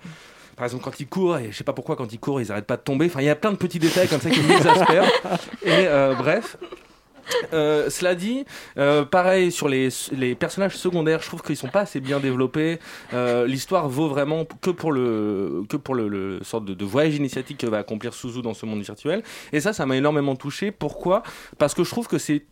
[0.59, 2.67] Par exemple, quand ils courent, et je sais pas pourquoi, quand ils courent, ils arrêtent
[2.67, 3.05] pas de tomber.
[3.05, 5.09] Enfin, il y a plein de petits détails comme ça qui m'exaspèrent.
[5.63, 6.57] Et euh, bref.
[7.53, 8.43] Euh, cela dit,
[8.77, 12.79] euh, pareil sur les, les personnages secondaires, je trouve qu'ils sont pas assez bien développés.
[13.13, 17.15] Euh, L'histoire vaut vraiment que pour le que pour le, le sorte de, de voyage
[17.15, 19.23] initiatique que va accomplir Suzu dans ce monde virtuel.
[19.53, 20.71] Et ça, ça m'a énormément touché.
[20.71, 21.23] Pourquoi?
[21.57, 22.43] Parce que je trouve que c'est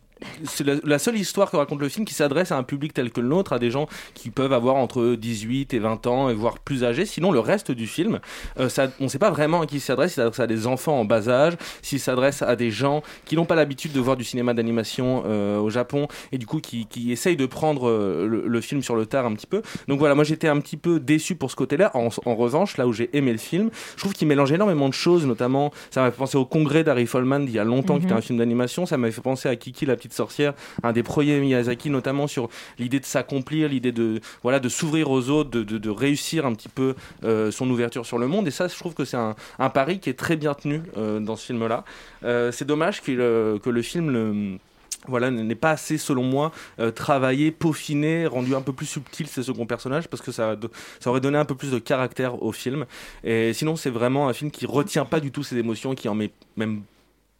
[0.44, 3.10] c'est la, la seule histoire que raconte le film qui s'adresse à un public tel
[3.10, 6.34] que le nôtre, à des gens qui peuvent avoir entre 18 et 20 ans et
[6.34, 7.06] voire plus âgés.
[7.06, 8.20] Sinon, le reste du film,
[8.58, 10.12] euh, ça, on ne sait pas vraiment à qui il s'adresse.
[10.12, 13.44] Il s'adresse à des enfants en bas âge, s'il s'adresse à des gens qui n'ont
[13.44, 17.12] pas l'habitude de voir du cinéma d'animation euh, au Japon et du coup qui, qui
[17.12, 19.62] essayent de prendre euh, le, le film sur le tard un petit peu.
[19.88, 21.90] Donc voilà, moi j'étais un petit peu déçu pour ce côté-là.
[21.94, 24.94] En, en revanche, là où j'ai aimé le film, je trouve qu'il mélange énormément de
[24.94, 28.04] choses, notamment ça m'a fait penser au congrès d'Harry Folman d'il y a longtemps, qui
[28.04, 28.18] était Mhm.
[28.18, 28.86] un film d'animation.
[28.86, 32.48] Ça m'a fait penser à Kiki la petite sorcière, un des premiers Miyazaki, notamment sur
[32.78, 36.94] l'idée de s'accomplir, l'idée de voilà de s'ouvrir aux autres, de, réussir un petit peu
[37.24, 38.46] euh, son ouverture sur le monde.
[38.46, 39.34] Et ça, je trouve que c'est un,
[39.70, 41.84] pari qui est très bien tenu euh, dans ce film-là.
[42.24, 44.58] Euh, c'est dommage que le film le
[45.06, 46.52] voilà, n'est pas assez, selon moi,
[46.94, 50.56] travaillé, peaufiné, rendu un peu plus subtil ces seconds personnages, parce que ça,
[51.00, 52.84] ça aurait donné un peu plus de caractère au film.
[53.24, 56.14] Et sinon, c'est vraiment un film qui retient pas du tout ses émotions, qui en
[56.14, 56.82] met même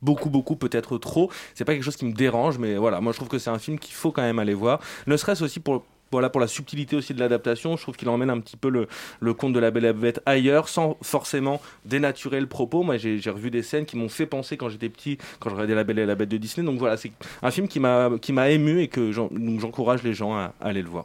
[0.02, 1.30] beaucoup beaucoup peut-être trop.
[1.54, 3.00] C'est pas quelque chose qui me dérange mais voilà.
[3.00, 4.80] Moi je trouve que c'est un film qu'il faut quand même aller voir.
[5.06, 8.30] Ne serait-ce aussi pour voilà pour la subtilité aussi de l'adaptation je trouve qu'il emmène
[8.30, 8.88] un petit peu le,
[9.20, 12.82] le conte de la Belle et la Bête ailleurs sans forcément dénaturer le propos.
[12.82, 15.74] Moi j'ai revu des scènes qui m'ont fait penser quand j'étais petit quand je regardais
[15.74, 16.66] la Belle et la Bête de Disney.
[16.66, 20.82] Donc voilà c'est un film qui m'a ému et que j'encourage les gens à aller
[20.82, 21.04] le voir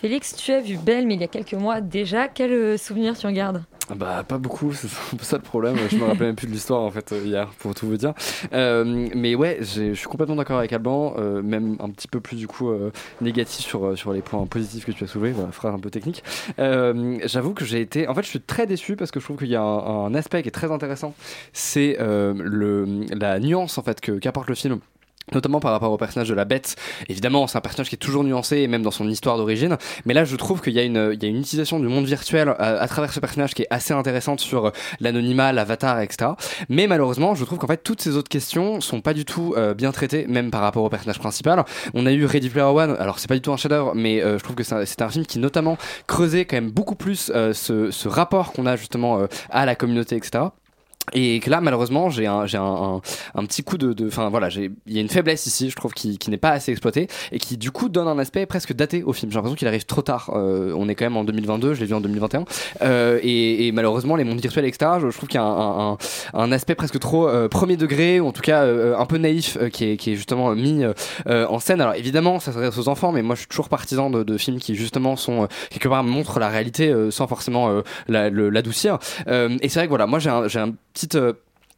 [0.00, 2.28] Félix, tu as vu Belle, mais il y a quelques mois déjà.
[2.28, 3.64] Quel euh, souvenir tu en gardes?
[3.96, 5.74] Bah pas beaucoup, c'est un peu ça le problème.
[5.90, 8.14] Je me rappelais même plus de l'histoire en fait euh, hier pour tout vous dire.
[8.52, 12.46] Euh, mais ouais, je suis complètement d'accord avec Alban, même un petit peu plus du
[12.46, 12.70] coup
[13.20, 16.22] négatif sur, sur les points positifs que tu as soulevés, voilà, phrase un peu technique.
[16.56, 19.48] J'avoue que j'ai été, en fait je suis très déçu parce que je trouve qu'il
[19.48, 21.12] y a un, un aspect qui est très intéressant,
[21.52, 24.78] c'est le la nuance en fait que qu'apporte le film
[25.32, 26.76] notamment par rapport au personnage de la bête.
[27.08, 29.76] Évidemment, c'est un personnage qui est toujours nuancé, même dans son histoire d'origine.
[30.04, 33.12] Mais là, je trouve qu'il y, a une- utilisation du monde virtuel à, à travers
[33.12, 36.32] ce personnage qui est assez intéressante sur euh, l'anonymat, l'avatar, etc.
[36.68, 39.74] Mais malheureusement, je trouve qu'en fait, toutes ces autres questions sont pas du tout euh,
[39.74, 41.64] bien traitées, même par rapport au personnage principal.
[41.94, 42.96] On a eu Ready Player One.
[42.98, 45.08] Alors, c'est pas du tout un chef-d'œuvre, mais euh, je trouve que c'est un- un
[45.10, 49.18] film qui, notamment, creusait quand même beaucoup plus euh, ce, ce rapport qu'on a justement
[49.20, 50.44] euh, à la communauté, etc.
[51.12, 53.00] Et que là, malheureusement, j'ai un, j'ai un,
[53.34, 56.18] un, petit coup de, enfin voilà, il y a une faiblesse ici, je trouve, qui,
[56.18, 59.12] qui n'est pas assez exploitée et qui du coup donne un aspect presque daté au
[59.12, 59.30] film.
[59.30, 60.30] J'ai l'impression qu'il arrive trop tard.
[60.34, 62.44] Euh, on est quand même en 2022, je l'ai vu en 2021,
[62.82, 64.92] euh, et, et malheureusement, les mondes virtuels, etc.
[65.00, 65.96] Je, trouve qu'il y a un,
[66.34, 69.56] un, aspect presque trop euh, premier degré, ou en tout cas euh, un peu naïf,
[69.60, 70.92] euh, qui, est, qui est justement mis euh,
[71.28, 71.80] euh, en scène.
[71.80, 74.58] Alors évidemment, ça s'adresse aux enfants, mais moi, je suis toujours partisan de, de films
[74.58, 78.98] qui justement sont euh, quelque part montrent la réalité euh, sans forcément euh, la- l'adoucir.
[79.28, 80.58] Euh, et c'est vrai que voilà, moi j'ai un, j'ai
[81.04, 81.32] un petit euh,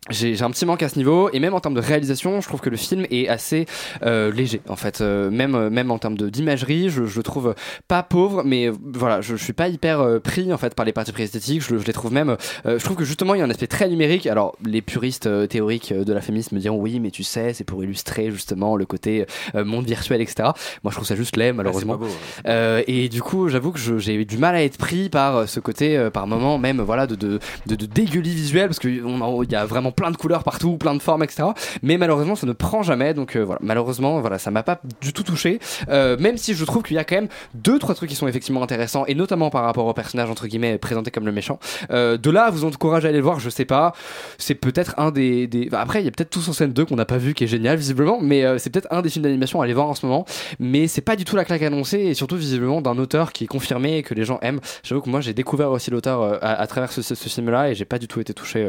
[0.09, 2.49] j'ai j'ai un petit manque à ce niveau et même en termes de réalisation je
[2.49, 3.67] trouve que le film est assez
[4.03, 5.03] euh, léger en fait.
[5.03, 7.55] Euh, même euh, même en termes de d'imagerie je, je le trouve
[7.87, 10.87] pas pauvre mais euh, voilà je, je suis pas hyper euh, pris en fait par
[10.87, 12.37] les parties pris esthétiques je, je les trouve même
[12.67, 14.27] euh, je trouve que justement il y a un aspect très numérique.
[14.27, 17.85] Alors les puristes théoriques de la féminisme me diront oui mais tu sais c'est pour
[17.85, 20.49] illustrer justement le côté euh, monde virtuel etc
[20.83, 21.97] moi je trouve ça juste laid malheureusement.
[21.97, 22.11] Beau, ouais,
[22.47, 25.61] euh, et du coup, j'avoue que j'ai eu du mal à être pris par ce
[25.61, 29.03] côté, euh, par moment même, voilà, de, de, de, de dégueulis visuel, parce qu'il
[29.51, 31.49] y a vraiment plein de couleurs partout, plein de formes, etc.
[31.83, 35.13] Mais malheureusement, ça ne prend jamais, donc euh, voilà, malheureusement, voilà, ça m'a pas du
[35.13, 35.59] tout touché.
[35.89, 38.29] Euh, même si je trouve qu'il y a quand même deux, trois trucs qui sont
[38.29, 41.59] effectivement intéressants, et notamment par rapport au personnage entre guillemets présenté comme le méchant.
[41.91, 43.93] Euh, de là, vous encourage à aller le voir, je sais pas.
[44.39, 47.05] C'est peut-être un des, après, il y a peut-être Tous en scène 2 qu'on n'a
[47.05, 49.75] pas vu, qui est génial visiblement, mais c'est peut-être un des films d'animation à aller
[49.75, 50.25] voir en ce moment.
[50.59, 53.49] Mais c'est pas du tout la claque annoncée, et surtout visiblement d'un auteur qui est
[53.49, 54.61] confirmé et que les gens aiment.
[54.83, 57.99] J'avoue que moi j'ai découvert aussi l'auteur à, travers ce, ce- film-là, et j'ai pas
[57.99, 58.69] du tout été touché.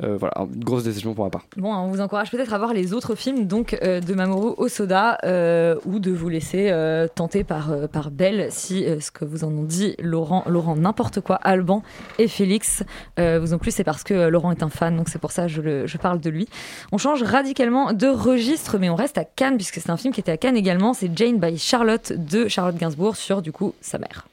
[0.00, 1.46] voilà, grosse décision pour ma part.
[1.56, 5.18] Bon, on vous encourage peut-être à voir les autres films donc euh, de Mamoru Osoda
[5.24, 7.70] euh, ou de vous laisser euh, tenter par,
[8.10, 11.82] Belle si ce que vous en ont dit Laurent, Laurent n'importe quoi, Alban
[12.18, 12.82] et Félix
[13.18, 15.48] vous ont plu, c'est parce que Laurent est un fan, donc c'est pour ça que
[15.48, 16.48] je, je parle de lui.
[16.90, 20.20] On change radicalement de registre, mais on reste à Cannes puisque c'est un film qui
[20.20, 20.94] était à Cannes également.
[20.94, 24.26] C'est Jane by Charlotte de Charlotte Gainsbourg sur du coup sa mère.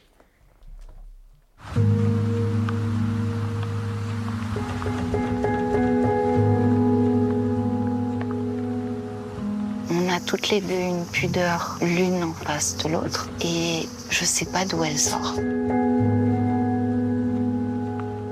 [9.92, 14.46] On a toutes les deux une pudeur l'une en face de l'autre et je sais
[14.46, 15.34] pas d'où elle sort.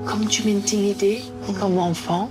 [0.06, 1.20] Comme tu m'intimidais
[1.60, 2.30] comme enfant,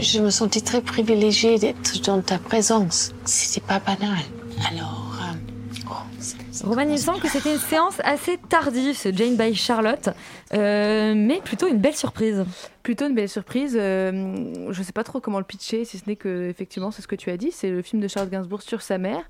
[0.00, 3.12] je me sentais très privilégiée d'être dans ta présence.
[3.24, 4.18] C'était pas banal.
[4.70, 9.12] Alors, euh, oh, c'est- Roman, il me semble que c'était une séance assez tardive, ce
[9.12, 10.08] Jane by Charlotte,
[10.54, 12.44] euh, mais plutôt une belle surprise.
[12.86, 13.76] Plutôt une belle surprise.
[13.76, 17.08] Euh, je sais pas trop comment le pitcher, si ce n'est que effectivement c'est ce
[17.08, 19.24] que tu as dit, c'est le film de Charlotte Gainsbourg sur sa mère.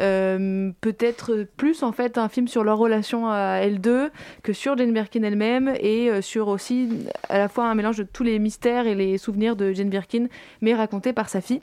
[0.00, 4.12] Euh, Peut-être plus en fait un film sur leur relation à elles deux
[4.44, 6.88] que sur Jane Birkin elle-même et euh, sur aussi
[7.28, 10.26] à la fois un mélange de tous les mystères et les souvenirs de Jane Birkin,
[10.60, 11.62] mais racontés par sa fille.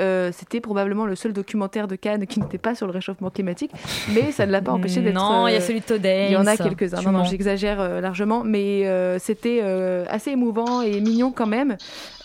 [0.00, 3.70] Euh, C'était probablement le seul documentaire de Cannes qui n'était pas sur le réchauffement climatique,
[4.12, 5.14] mais ça ne l'a pas empêché d'être.
[5.14, 6.30] Non, il y a celui de Todd Haynes.
[6.30, 7.02] Il y en a quelques-uns.
[7.02, 8.84] Non, non, j'exagère largement, mais
[9.20, 9.60] c'était
[10.08, 11.76] assez émouvant et mignon quand même.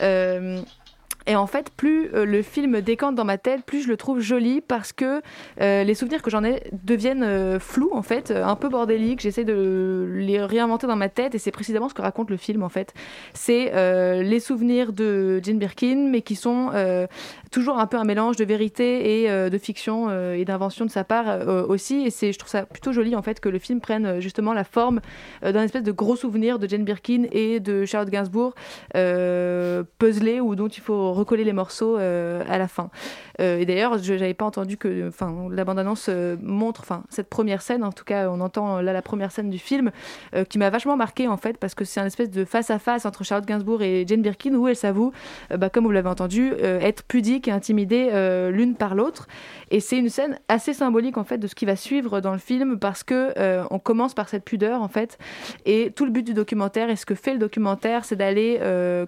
[0.02, 0.62] Euh,
[1.26, 4.20] et en fait, plus euh, le film décante dans ma tête, plus je le trouve
[4.20, 5.22] joli parce que
[5.62, 9.22] euh, les souvenirs que j'en ai deviennent euh, flous, en fait, un peu bordéliques.
[9.22, 12.64] J'essaie de les réinventer dans ma tête et c'est précisément ce que raconte le film,
[12.64, 12.94] en fait.
[13.34, 13.72] C'est
[14.24, 16.72] les souvenirs de Jane Birkin, mais qui sont
[17.52, 21.48] toujours un peu un mélange de vérité et de fiction et d'invention de sa part
[21.70, 22.06] aussi.
[22.06, 25.02] Et je trouve ça plutôt joli, en fait, que le film prenne justement la forme
[25.42, 28.54] d'un espèce de gros souvenir de Jane Birkin et de Charlotte Gainsbourg
[29.98, 32.90] puzzlé ou dont il faut recoller les morceaux euh, à la fin.
[33.42, 35.12] Euh, et d'ailleurs, je n'avais pas entendu que
[35.52, 39.02] la bande-annonce euh, montre cette première scène, en tout cas on entend euh, là la
[39.02, 39.92] première scène du film,
[40.50, 43.48] qui m'a vachement marqué en fait, parce que c'est un espèce de face-à-face entre Charlotte
[43.48, 45.14] Gainsbourg et Jane Birkin, où elles s'avouent,
[45.52, 48.10] euh, bah, comme vous l'avez entendu, être pudiques et intimidées
[48.52, 49.28] l'une par l'autre.
[49.72, 52.38] Et c'est une scène assez symbolique en fait de ce qui va suivre dans le
[52.40, 53.34] film, parce que
[53.72, 55.18] on commence par cette pudeur en fait,
[55.66, 58.60] et tout le but du documentaire et ce que fait le documentaire, c'est d'aller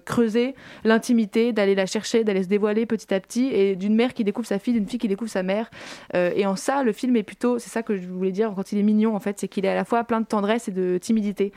[0.04, 4.24] creuser l'intimité, d'aller la chercher, d'aller se dévoiler petit à petit, et d'une mère qui
[4.24, 5.70] découvre sa fille, d'une fille qui découvre sa mère.
[6.14, 8.72] Euh, et en ça, le film est plutôt, c'est ça que je voulais dire quand
[8.72, 10.72] il est mignon en fait, c'est qu'il est à la fois plein de tendresse et
[10.72, 11.52] de timidité.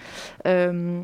[0.46, 1.02] Euh,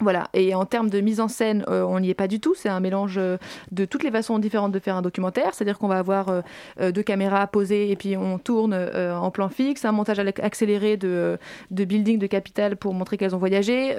[0.00, 2.54] voilà, et en termes de mise en scène, euh, on n'y est pas du tout.
[2.54, 3.36] C'est un mélange euh,
[3.70, 5.54] de toutes les façons différentes de faire un documentaire.
[5.54, 9.84] C'est-à-dire qu'on va avoir euh, deux caméras posées et puis on tourne en plan fixe,
[9.84, 11.38] un montage accéléré de,
[11.70, 13.94] de building de capital pour montrer qu'elles ont voyagé,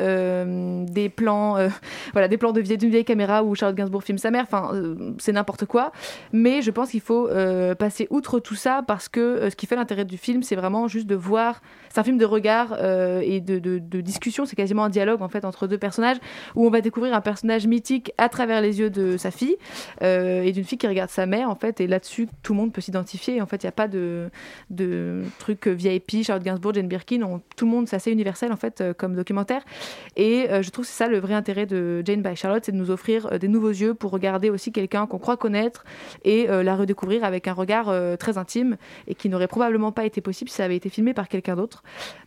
[0.88, 1.58] des plans,
[2.13, 4.43] voilà, des plans de vieille, d'une vieille caméra où Charlotte Gainsbourg filme sa mère.
[4.43, 4.71] Enfin,
[5.19, 5.91] c'est n'importe quoi.
[6.32, 7.29] Mais je pense qu'il faut
[7.77, 11.08] passer outre tout ça parce que ce qui fait l'intérêt du film, c'est vraiment juste
[11.08, 11.62] de voir.
[11.93, 14.47] C'est un film de regard euh, et de, de- de discussion.
[14.47, 16.17] C'est quasiment un dialogue en fait entre deux personnages
[16.56, 19.58] où on va découvrir un personnage mythique à travers les yeux de sa fille
[20.01, 21.79] euh, et d'une fille qui regarde sa mère en fait.
[21.82, 23.41] Et là-dessus, tout le monde peut s'identifier.
[23.43, 24.32] En fait, il n'y a pas de,
[24.71, 27.39] de truc VIP, Charlotte Gainsbourg, Jane Birkin.
[27.56, 29.62] Tout le monde, c'est assez universel en fait euh, comme documentaire.
[30.15, 32.71] Et euh, je trouve que c'est ça le vrai intérêt de Jane by Charlotte, c'est
[32.71, 35.86] de nous offrir euh, des nouveaux yeux pour regarder aussi quelqu'un qu'on croit connaître
[36.25, 38.77] et la redécouvrir avec un regard très intime
[39.08, 41.83] et qui n'aurait probablement pas été possible si ça avait été filmé par quelqu'un d'autre.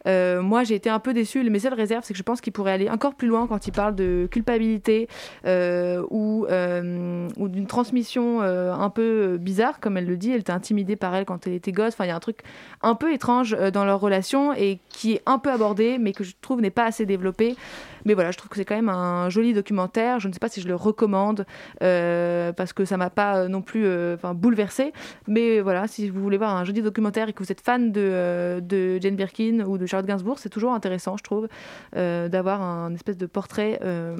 [0.06, 1.48] Euh, moi, j'ai été un peu déçue.
[1.48, 3.72] Mes seules réserves, c'est que je pense qu'il pourrait aller encore plus loin quand il
[3.72, 5.08] parle de culpabilité
[5.46, 10.32] euh, ou, euh, ou d'une transmission un peu bizarre, comme elle le dit.
[10.32, 11.94] Elle était intimidée par elle quand elle était gosse.
[11.94, 12.40] Enfin, il y a un truc
[12.82, 16.34] un peu étrange dans leur relation et qui est un peu abordé, mais que je
[16.40, 17.56] trouve n'est pas assez développé.
[18.04, 20.20] Mais voilà, je trouve que c'est quand même un joli documentaire.
[20.20, 21.44] Je ne sais pas si je le recommande
[21.80, 24.92] parce que ça m'a pas non plus enfin bouleversé.
[25.26, 28.60] Mais voilà, si vous voulez voir un joli documentaire et que vous êtes fan de,
[28.60, 31.48] de Jane Birkin ou de Charlotte Gainsbourg, c'est toujours intéressant, je trouve,
[31.96, 34.16] euh, d'avoir un espèce de portrait euh,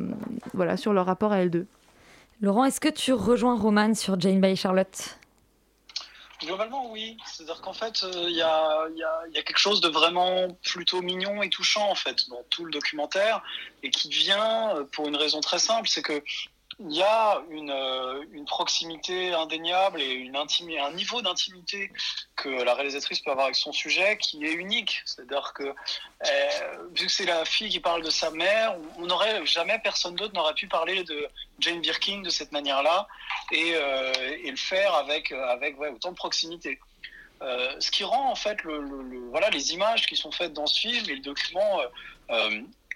[0.54, 1.66] voilà, sur leur rapport à elles deux.
[2.40, 5.18] Laurent, est-ce que tu rejoins Roman sur Jane by Charlotte?
[6.42, 7.16] Globalement, oui.
[7.24, 9.88] C'est-à-dire qu'en fait, euh, il y, a, y a- il y a quelque chose de
[9.88, 13.42] vraiment plutôt mignon et touchant en fait dans tout le documentaire
[13.82, 16.22] et qui vient pour une raison très simple, c'est que
[16.78, 21.90] il y a une, euh, une proximité indéniable et une intimi- un niveau d'intimité
[22.36, 25.00] que la réalisatrice peut avoir avec son sujet qui est unique.
[25.06, 29.44] C'est-à-dire que, euh, vu que c'est la fille qui parle de sa mère, on n'aurait
[29.46, 31.26] jamais, personne d'autre n'aurait pu parler de
[31.60, 33.08] Jane Birkin de cette manière-là
[33.52, 34.12] et, euh,
[34.44, 36.78] et le faire avec, avec ouais, autant de proximité.
[37.40, 41.04] Ce qui rend en fait le, voilà, les images qui sont faites dans ce film
[41.10, 41.80] et le document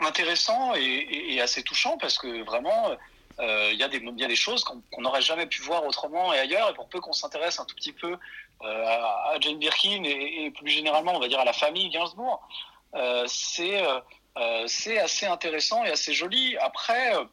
[0.00, 2.96] intéressant et, et- et assez touchant parce que vraiment
[3.38, 6.32] euh, il y, des- il y a des choses qu'on n'aurait jamais pu voir autrement
[6.34, 6.70] et ailleurs.
[6.70, 8.16] Et pour peu qu'on s'intéresse un tout petit peu
[8.62, 12.46] euh, à, Jane Birkin et, plus généralement on va dire à la famille Gainsbourg.
[12.94, 14.00] Euh, c'est euh,
[14.38, 14.66] euh,
[15.00, 16.56] assez intéressant et assez joli.
[16.58, 17.24] Après euh,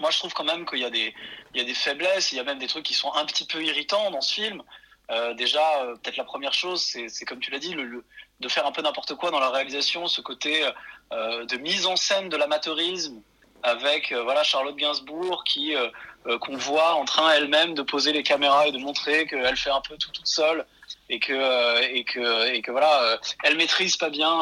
[0.00, 1.14] moi je trouve quand même qu'il y a des
[1.54, 2.32] y faiblesses.
[2.32, 4.62] Il y a même des trucs qui sont un petit peu irritants dans ce film.
[5.10, 8.72] Euh, déjà, euh, peut-être la première chose, c'est comme tu l'as dit, de faire un
[8.72, 10.68] peu n'importe quoi dans la réalisation, ce côté
[11.12, 13.22] euh, de mise en scène de l'amateurisme
[13.66, 15.88] avec euh, voilà Charlotte Gainsbourg qui euh,
[16.28, 19.70] euh, qu'on voit en train elle-même de poser les caméras et de montrer qu'elle fait
[19.70, 20.64] un peu tout toute seule
[21.10, 24.32] et que et que et que voilà elle maîtrise pas bien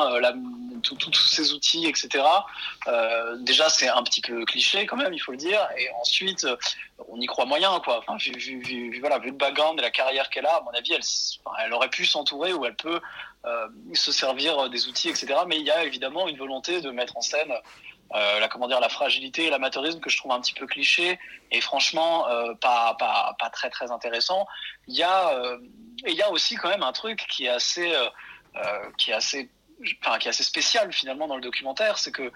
[0.82, 2.22] tous ces outils etc
[3.40, 5.66] déjà c'est un petit peu cliché quand même il faut le dire.
[5.78, 6.46] Et ensuite
[7.08, 8.04] on y croit moyen quoi.
[8.18, 11.02] Vu, vu, voilà vu le background et la carrière qu'elle a à mon avis elle,
[11.64, 13.00] elle aurait pu s'entourer ou elle peut
[13.94, 17.22] se servir des outils etc mais il y a évidemment une volonté de mettre en
[17.22, 17.52] scène
[18.14, 21.18] euh, la comment dire la fragilité et l'amateurisme que je trouve un petit peu cliché
[21.50, 24.46] et franchement euh, pas, pas pas très très intéressant
[24.86, 25.58] il y a euh,
[26.06, 27.92] il y a aussi quand même un truc qui est assez
[28.98, 29.50] qui est assez
[30.00, 32.30] enfin qui est assez spécial finalement dans le documentaire c'est que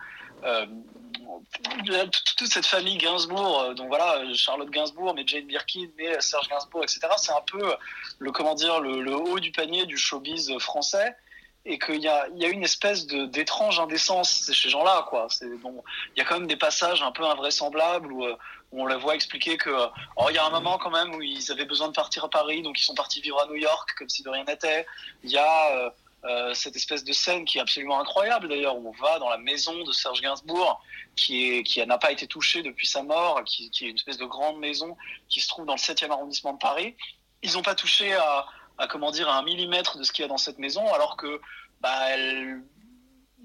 [2.37, 7.01] toute cette famille Gainsbourg, donc voilà, Charlotte Gainsbourg, mais Jane Birkin, mais Serge Gainsbourg, etc.
[7.17, 7.75] C'est un peu
[8.19, 11.17] le comment dire le haut du panier du showbiz français,
[11.65, 15.07] et qu'il y a, il y a une espèce de d'étrange indécence chez ces gens-là,
[15.09, 15.27] quoi.
[15.31, 15.83] C'est bon,
[16.15, 18.37] il y a quand même des passages un peu invraisemblables où, euh,
[18.71, 19.71] on les voit expliquer que,
[20.17, 22.31] oh, il y a un moment quand même où ils avaient besoin de partir à
[22.31, 24.87] Paris, donc ils sont partis vivre à New York comme si de rien n'était.
[25.25, 25.91] Il y a euh,
[26.25, 29.39] euh, cette espèce de scène qui est absolument incroyable d'ailleurs, où on va dans la
[29.39, 30.83] maison de Serge Gainsbourg,
[31.17, 34.19] qui, est, qui n'a pas été touchée depuis sa mort, qui, qui est une espèce
[34.19, 34.97] de grande maison
[35.29, 36.95] qui se trouve dans le 7e arrondissement de Paris.
[37.43, 38.47] Ils n'ont pas touché à,
[38.79, 41.17] à, comment dire, à un millimètre de ce qu'il y a dans cette maison, alors
[41.17, 41.41] que
[41.81, 42.63] bah, elle,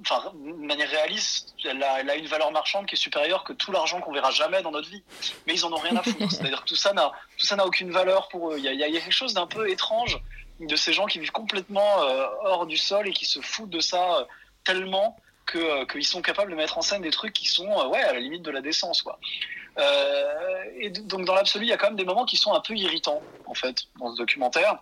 [0.02, 3.54] enfin, de manière réaliste, elle a, elle a une valeur marchande qui est supérieure que
[3.54, 5.04] tout l'argent qu'on verra jamais dans notre vie.
[5.48, 6.18] Mais ils en ont rien à foutre.
[6.32, 8.58] C'est-à-dire que tout ça n'a, tout ça n'a aucune valeur pour eux.
[8.58, 10.20] Il y a, il y quelque chose d'un peu étrange
[10.60, 13.80] de ces gens qui vivent complètement euh, hors du sol et qui se foutent de
[13.80, 14.26] ça euh,
[14.64, 18.02] tellement que euh, qu'ils sont capables de mettre en scène des trucs qui sont ouais
[18.02, 19.20] à la limite de la décence quoi.
[20.80, 22.76] Et donc dans l'absolu, il y a quand même des moments qui sont un peu
[22.76, 24.78] irritants en fait dans ce documentaire.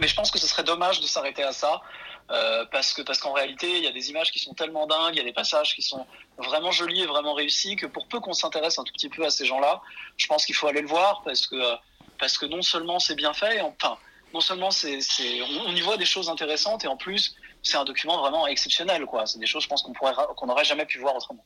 [0.00, 1.82] Mais je pense que ce serait dommage de s'arrêter à ça
[2.30, 5.14] euh, parce que parce qu'en réalité, il y a des images qui sont tellement dingues,
[5.14, 6.06] il y a des passages qui sont
[6.38, 9.30] vraiment jolis et vraiment réussis que pour peu qu'on s'intéresse un tout petit peu à
[9.30, 9.82] ces gens-là,
[10.16, 13.98] je pense qu'il faut aller le voir parce que non seulement c'est bien fait, enfin
[14.32, 15.00] non seulement c'est
[15.42, 19.26] on, y voit des choses intéressantes et en plus c'est un document vraiment exceptionnel quoi.
[19.26, 21.44] C'est des choses je pense qu'on pourrait ra- qu'on n'aurait jamais pu voir autrement.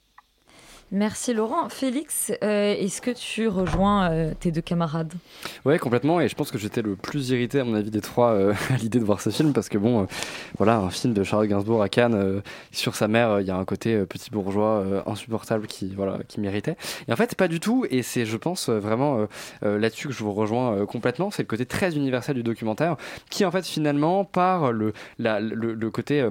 [0.93, 1.69] Merci Laurent.
[1.71, 5.13] Félix, euh, est-ce que tu rejoins euh, tes deux camarades?
[5.65, 6.21] Ouais, complètement.
[6.21, 8.77] Et je pense que j'étais le plus irrité, à mon avis, des trois euh, à
[8.77, 10.07] l'idée de voir ce film parce que, bon,
[10.59, 13.65] voilà, un film de Charles Gainsbourg à Cannes sur sa mère, il y a un
[13.65, 16.77] côté petit bourgeois insupportable qui, voilà, qui m'irritait.
[17.09, 17.87] Et en fait, pas du tout.
[17.91, 19.27] Et c'est, je pense, vraiment
[19.63, 21.31] là-dessus que je vous rejoins complètement.
[21.33, 22.97] C'est le côté très universel du documentaire
[23.31, 26.29] qui, en fait, finalement, par le, la- le côté.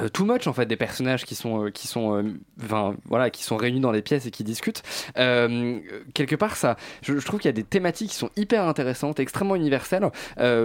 [0.00, 2.22] Euh, too much en fait des personnages qui sont euh, qui sont euh,
[2.64, 4.82] enfin, voilà qui sont réunis dans les pièces et qui discutent.
[5.14, 9.54] Quelque part ça je, trouve qu'il y a des thématiques qui sont hyper intéressantes extrêmement
[9.56, 10.10] universelles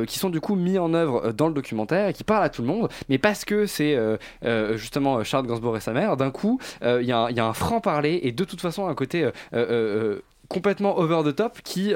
[0.07, 2.61] qui sont du coup mis en œuvre dans le documentaire et qui parlent à tout
[2.61, 3.97] le monde mais parce que c'est
[4.75, 7.45] justement Charles Gainsbourg et sa mère d'un coup il y, a un- il y a
[7.45, 9.29] un franc parler et de toute façon un côté
[10.47, 11.93] complètement over the top qui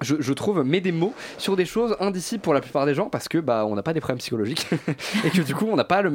[0.00, 3.28] je, trouve met des mots sur des choses indicibles pour la plupart des gens parce
[3.28, 4.66] que bah on n'a pas des problèmes psychologiques
[5.24, 6.10] et que du coup on n'a pas les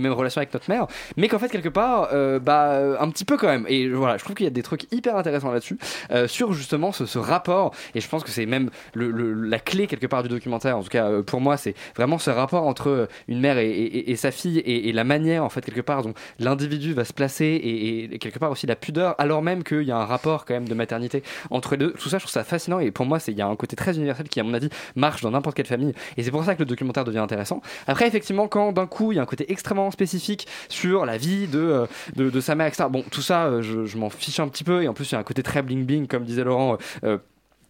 [0.00, 0.86] mêmes relations avec notre mère.
[1.16, 3.66] Mais qu'en fait quelque part euh, bah un petit peu quand même.
[3.68, 5.78] Et voilà je trouve qu'il y a des trucs hyper intéressants là-dessus
[6.12, 7.74] euh, sur justement ce, rapport.
[7.94, 10.76] Et je pense que c'est même la clé quelque part du documentaire.
[10.76, 14.30] En tout cas euh, pour moi c'est vraiment ce rapport entre une mère et, sa
[14.30, 18.18] fille et, et la manière en fait quelque part dont l'individu va se placer et
[18.18, 20.74] quelque part aussi la pudeur alors même qu'il y a un rapport quand même de
[20.74, 21.92] maternité entre les deux.
[21.92, 23.96] Tout ça je trouve ça fascinant et pour moi il y a un côté très
[23.96, 25.94] universel qui à mon avis marche dans n'importe quelle famille.
[26.16, 27.60] Et c'est pour ça que le documentaire devient intéressant.
[27.86, 31.46] Après effectivement quand d'un coup il y a un côté extrêmement spécifique sur la vie
[31.46, 31.86] de,
[32.18, 34.82] euh, sa mère etc bon tout ça euh, je, m'en fiche un petit peu.
[34.82, 37.18] Et en plus il y a un côté très bling bling comme disait Laurent euh,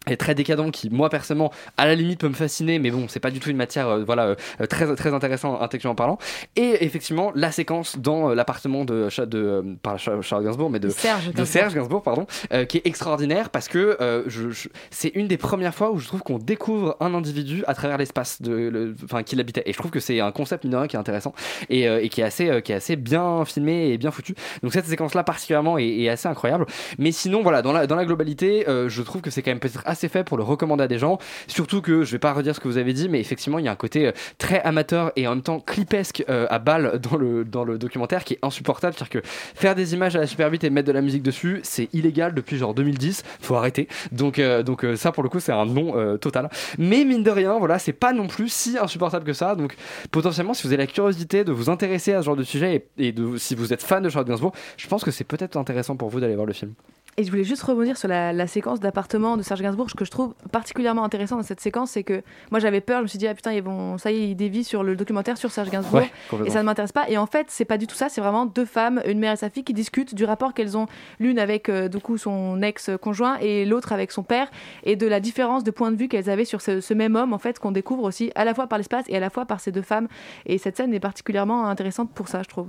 [0.09, 3.19] et très décadent qui moi personnellement à la limite peut me fasciner mais bon c'est
[3.19, 6.17] pas du tout une matière euh, voilà euh, euh, très très intéressant intellectuellement parlant.
[6.55, 10.89] Et effectivement la séquence dans euh, l'appartement de, de pas Cha- Charles Gainsbourg mais de
[10.89, 11.47] Serge de Gainsbourg.
[11.47, 15.37] Serge Gainsbourg pardon euh, qui est extraordinaire parce que euh, je, je- c'est une des
[15.37, 19.23] premières fois où je trouve qu'on découvre un individu à travers l'espace de le- enfin
[19.23, 19.63] qu'il habitait.
[19.65, 21.33] Et je trouve que c'est un concept mine de rien qui est intéressant
[21.69, 24.35] et, euh, et qui est assez euh, qui est assez bien filmé et bien foutu.
[24.63, 26.65] Donc cette séquence là particulièrement est, est assez incroyable.
[26.97, 29.59] Mais sinon voilà dans la dans la globalité euh, je trouve que c'est quand même
[29.59, 31.17] peut-être assez fait pour le recommander à des gens.
[31.47, 33.67] Surtout que je vais pas redire ce que vous avez dit mais effectivement il y
[33.67, 37.17] a un côté euh, très amateur et en même temps clipesque euh, à balle dans
[37.17, 38.95] le dans le documentaire qui est insupportable.
[38.95, 41.61] C'est-à-dire que faire des images à la super vite et mettre de la musique dessus
[41.63, 43.87] c'est illégal depuis genre 2010 faut arrêter.
[44.11, 46.49] Donc euh, donc ça pour le coup c'est un non total.
[46.77, 49.55] Mais mine de rien voilà c'est pas non plus si insupportable que ça.
[49.55, 49.75] Donc
[50.11, 53.15] potentiellement si vous avez la curiosité de vous intéresser à ce genre de sujet et,
[53.37, 56.19] si vous êtes fan de Charles Gainsbourg je pense que c'est peut-être intéressant pour vous
[56.19, 56.73] d'aller voir le film
[57.17, 59.89] Et je voulais juste rebondir sur la, la séquence d'appartement de Serge Gainsbourg.
[59.89, 63.03] Ce que je trouve particulièrement intéressant dans cette séquence, c'est que moi j'avais peur, je
[63.03, 65.37] me suis dit, ah putain, ils vont, ça y est, ils dévient sur le documentaire
[65.37, 66.01] sur Serge Gainsbourg.
[66.01, 66.11] Ouais,
[66.45, 67.09] et ça ne m'intéresse pas.
[67.09, 68.09] Et en fait, c'est pas du tout ça.
[68.09, 70.87] C'est vraiment deux femmes, une mère et sa fille, qui discutent du rapport qu'elles ont,
[71.19, 74.51] l'une avec euh, du coup son ex-conjoint et l'autre avec son père,
[74.83, 77.31] et de la différence de point de vue qu'elles avaient sur ce, ce même homme,
[77.31, 79.61] en fait, qu'on découvre aussi à la fois par l'espace et à la fois par
[79.61, 80.09] ces deux femmes.
[80.45, 82.67] Et cette scène est particulièrement intéressante pour ça, je trouve.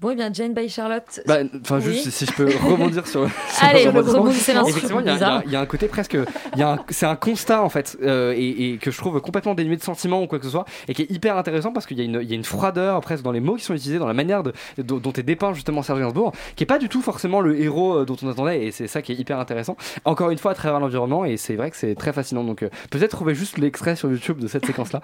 [0.00, 1.20] Bon, et bien, Jane by Charlotte.
[1.26, 1.92] Bah, Enfin, Oui.
[1.94, 3.28] juste si je peux rebondir sur.
[3.28, 5.42] sur Allez, le l'instru- Effectivement, il y, y a- bizarre.
[5.44, 6.16] il y a un côté presque.
[6.54, 9.20] il y a un- C'est un constat en fait, euh, et, et que je trouve
[9.20, 11.84] complètement dénué de sentiments ou quoi que ce soit, et qui est hyper intéressant parce
[11.84, 13.74] qu'il y, a une- il y a une froideur presque dans les mots qui sont
[13.74, 16.78] utilisés, dans la manière de, dont, dont est dépeint justement Serge Gainsbourg, qui est pas
[16.78, 19.40] du tout forcément le héros euh, dont on attendait, et c'est ça qui est hyper
[19.40, 19.76] intéressant.
[20.04, 22.44] Encore une fois, à travers l'environnement, et c'est vrai que c'est très fascinant.
[22.44, 25.00] Donc euh, peut-être trouver juste l'extrait sur YouTube de cette séquence-là.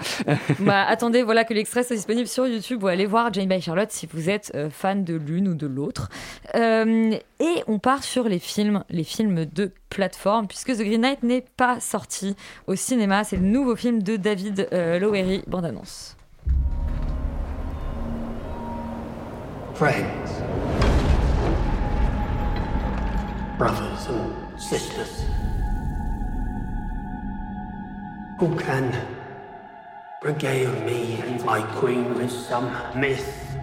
[0.61, 3.91] Bah, attendez, voilà que l'extrait soit disponible sur YouTube ou allez voir Jane by Charlotte
[3.91, 6.11] si vous êtes euh, fan de l'une ou de l'autre.
[6.55, 11.23] Euh, et on part sur les films, les films de plateforme, puisque The Green Knight
[11.23, 13.25] n'est pas sorti au cinéma.
[13.25, 16.17] C'est le nouveau film de David euh, Lowery, bande-annonce.
[19.75, 20.43] Friends,
[23.59, 24.11] brothers
[24.59, 25.25] sisters,
[32.95, 33.54] me?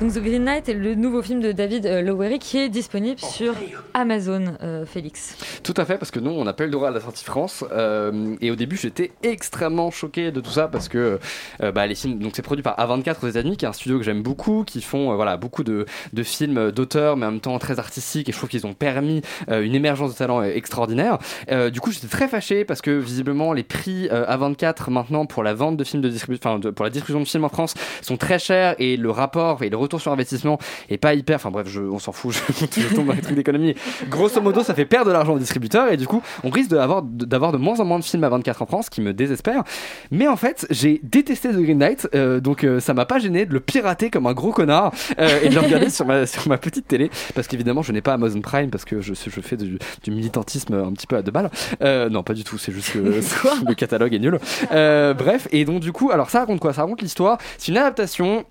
[0.00, 3.18] Donc The Green Knight est le nouveau film de David euh, Lowery qui est disponible
[3.18, 3.52] sur
[3.94, 5.36] Amazon, euh, Félix.
[5.64, 7.64] Tout à fait, parce que nous, on appelle Dora à la sortie France.
[7.72, 11.18] euh, et au début, j'étais extrêmement choqué de tout ça parce que
[11.64, 13.98] euh, bah, les films, donc c'est produit par A24 aux États-Unis, qui est un studio
[13.98, 17.40] que j'aime beaucoup, qui font euh, voilà beaucoup de, de films d'auteurs, mais en même
[17.40, 18.28] temps très artistiques.
[18.28, 21.18] Et je trouve qu'ils ont permis euh, une émergence de talent extraordinaire.
[21.50, 25.42] Euh, du coup, j'étais très fâché parce que visiblement, les prix euh, A24 maintenant pour
[25.42, 27.74] la vente de films de distribution, enfin de- pour la distribution de films en France
[28.00, 30.58] sont très chers et le rapport et le retour sur investissement
[30.88, 31.36] est pas hyper.
[31.36, 32.34] Enfin bref, je, on s'en fout.
[32.58, 33.74] Je, je tombe dans les trucs d'économie.
[34.08, 37.02] Grosso modo, ça fait perdre de l'argent aux distributeurs et du coup, on risque d'avoir
[37.02, 39.64] d'avoir de moins en moins de films à 24 en France, ce qui me désespère.
[40.10, 43.46] Mais en fait, j'ai détesté The Green Knight, euh, donc euh, ça m'a pas gêné
[43.46, 46.46] de le pirater comme un gros connard euh, et de le regarder sur ma sur
[46.48, 49.56] ma petite télé, parce qu'évidemment, je n'ai pas Amazon Prime parce que je je fais
[49.56, 51.50] du, du militantisme un petit peu à deux balles.
[51.82, 52.58] Euh, non, pas du tout.
[52.58, 52.98] C'est juste que
[53.68, 54.38] le catalogue est nul.
[54.70, 56.72] Bref, et donc du coup, alors ça raconte quoi?
[56.72, 57.38] Ça raconte l'histoire.
[57.58, 58.44] C'est une adaptation.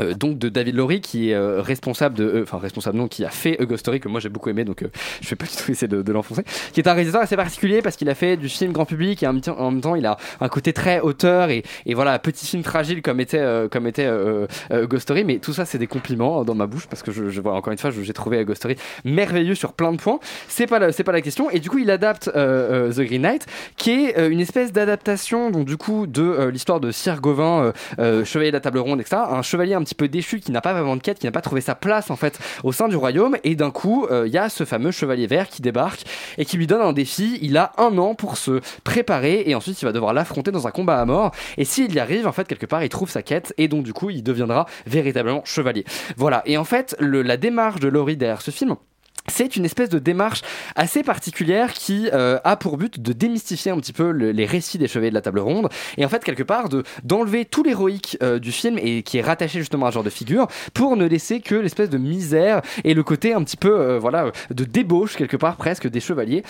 [0.00, 3.24] Euh, donc de David Laurie qui est euh, responsable de euh, enfin responsable non qui
[3.24, 4.90] a fait Ghost Story que moi j'ai beaucoup aimé donc euh,
[5.20, 7.82] je vais pas du tout essayer de, de l'enfoncer qui est un réalisateur assez particulier
[7.82, 9.94] parce qu'il a fait du film grand public et en même temps, en même temps
[9.94, 13.68] il a un côté très auteur et, et voilà petit film fragile comme était euh,
[13.68, 14.08] comme était
[14.70, 15.24] Ghost Story.
[15.24, 17.72] Mais tout ça c'est des compliments dans ma bouche parce que je, je vois encore
[17.72, 20.18] une fois j'ai trouvé Ghost Story merveilleux sur plein de points.
[20.48, 21.50] C'est pas c'est pas la question.
[21.50, 23.46] Et du coup il adapte The Green Knight
[23.76, 27.72] qui est une espèce d'adaptation donc du coup de l'histoire de Sir Gauvin
[28.24, 30.72] chevalier de la table ronde etc un chevalier un petit peu déchu qui n'a pas
[30.72, 33.36] vraiment de quête qui n'a pas trouvé sa place en fait au sein du royaume.
[33.44, 36.04] Et d'un coup euh, il y a ce fameux chevalier vert qui débarque
[36.36, 37.38] et qui lui donne un défi.
[37.40, 40.70] Il a un an pour se préparer et ensuite il va devoir l'affronter dans un
[40.70, 41.32] combat à mort.
[41.56, 43.92] Et s'il y arrive en fait quelque part il trouve sa quête et donc du
[43.92, 45.84] coup il deviendra véritablement chevalier.
[46.16, 46.42] Voilà.
[46.44, 48.76] Et en fait la démarche de Laurie derrière ce film
[49.28, 50.42] c'est une espèce de démarche
[50.74, 54.78] assez particulière qui euh, a pour but de démystifier un petit peu le- les récits
[54.78, 55.68] des chevaliers de la table ronde.
[55.96, 59.22] Et en fait quelque part de d'enlever tout l'héroïque euh, du film et qui est
[59.22, 62.94] rattaché justement à un genre de figure pour ne laisser que l'espèce de misère et
[62.94, 66.42] le côté un petit peu euh, voilà de débauche quelque part presque des chevaliers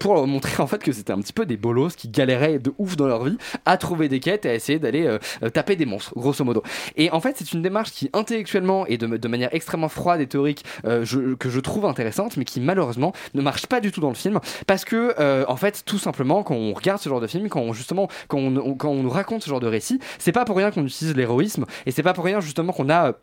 [0.00, 2.96] pour montrer en fait que c'était un petit peu des bolos qui galéraient de ouf
[2.96, 5.16] dans leur vie à trouver des quêtes et à essayer d'aller
[5.52, 6.62] taper des monstres grosso modo.
[6.96, 10.64] Et en fait c'est une démarche qui intellectuellement et de, manière extrêmement froide et théorique
[10.82, 11.04] que
[11.50, 14.40] je trouve intéressante mais qui malheureusement ne marche pas du tout dans le film.
[14.66, 17.60] Parce que euh, en fait tout simplement quand on regarde ce genre de film quand
[17.60, 20.84] on, justement quand on, nous raconte ce genre de récit c'est pas pour rien qu'on
[20.84, 23.14] utilise l'héroïsme et c'est pas pour rien justement qu'on a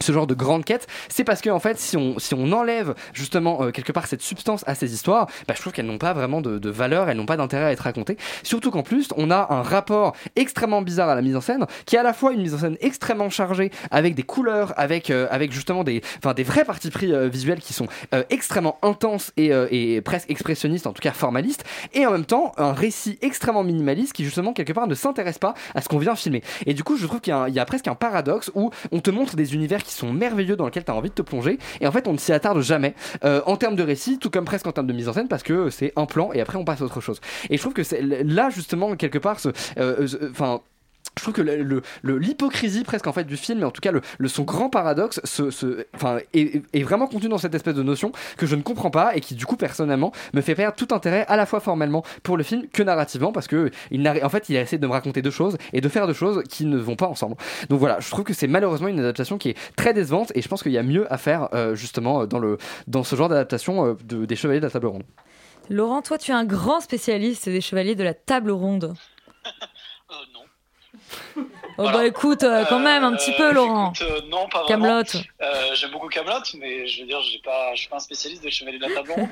[0.00, 2.94] ce genre de grande quête, c'est parce que en fait, si on, si on enlève
[3.12, 6.12] justement euh, quelque part cette substance à ces histoires, bah, je trouve qu'elles n'ont pas
[6.12, 8.16] vraiment de, de valeur, elles n'ont pas d'intérêt à être racontées.
[8.42, 11.96] Surtout qu'en plus, on a un rapport extrêmement bizarre à la mise en scène, qui
[11.96, 15.26] est à la fois une mise en scène extrêmement chargée, avec des couleurs, avec, euh,
[15.30, 16.02] avec justement des,
[16.34, 17.86] des vrais partis pris euh, visuels qui sont
[18.30, 22.72] extrêmement intenses et, et presque expressionnistes, en tout cas formalistes, et en même temps un
[22.72, 26.42] récit extrêmement minimaliste qui justement quelque part ne s'intéresse pas à ce qu'on vient filmer.
[26.66, 29.10] Et du coup, je trouve qu'il y y a presque un paradoxe où on te
[29.10, 31.86] montre des univers qui sont merveilleux dans lesquels tu as envie de te plonger, et
[31.86, 34.66] en fait, on ne s'y attarde jamais euh, en termes de récit, tout comme presque
[34.66, 36.80] en termes de mise en scène, parce que c'est un plan et après on passe
[36.80, 37.20] à autre chose.
[37.50, 37.82] Et je trouve que
[38.24, 40.60] là justement quelque part, ce- euh, euh, enfin
[41.16, 41.42] je trouve que
[42.04, 43.92] l'hypocrisie presque en fait du film, mais en tout cas
[44.26, 45.20] son grand paradoxe,
[46.34, 49.34] est, vraiment contenu dans cette espèce de notion que je ne comprends pas et qui
[49.34, 52.66] du coup personnellement me fait perdre tout intérêt à la fois formellement pour le film
[52.72, 55.30] que narrativement parce que il n'a- en fait il a essayé de me raconter deux
[55.30, 57.36] choses et de faire deux choses qui ne vont pas ensemble.
[57.68, 60.48] Donc voilà, je trouve que c'est malheureusement une adaptation qui est très décevante et je
[60.48, 64.24] pense qu'il y a mieux à faire euh, justement dans ce genre d'adaptation euh, de-
[64.24, 65.04] des Chevaliers de la Table Ronde.
[65.70, 68.94] Laurent, toi, tu es un grand spécialiste des chevaliers de la table ronde.
[71.76, 73.92] Oh bah écoute, euh, quand même, un petit peu, Laurent.
[73.94, 74.64] Écoute, euh, non, pas.
[74.66, 75.02] Camelot.
[75.42, 78.50] Euh, J'aime beaucoup Camelot, mais je veux dire, pas, je suis pas un spécialiste des
[78.50, 79.28] Chevaliers de la Table Ronde.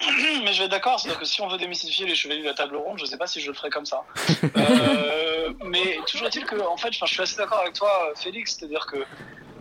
[0.44, 2.54] Mais je vais être d'accord, c'est-à-dire que si on veut démystifier les chevaliers de la
[2.54, 4.02] table ronde, je sais pas si je le ferai comme ça.
[4.56, 8.86] Euh, mais toujours est-il que, en fait, je suis assez d'accord avec toi, Félix, c'est-à-dire
[8.86, 9.04] que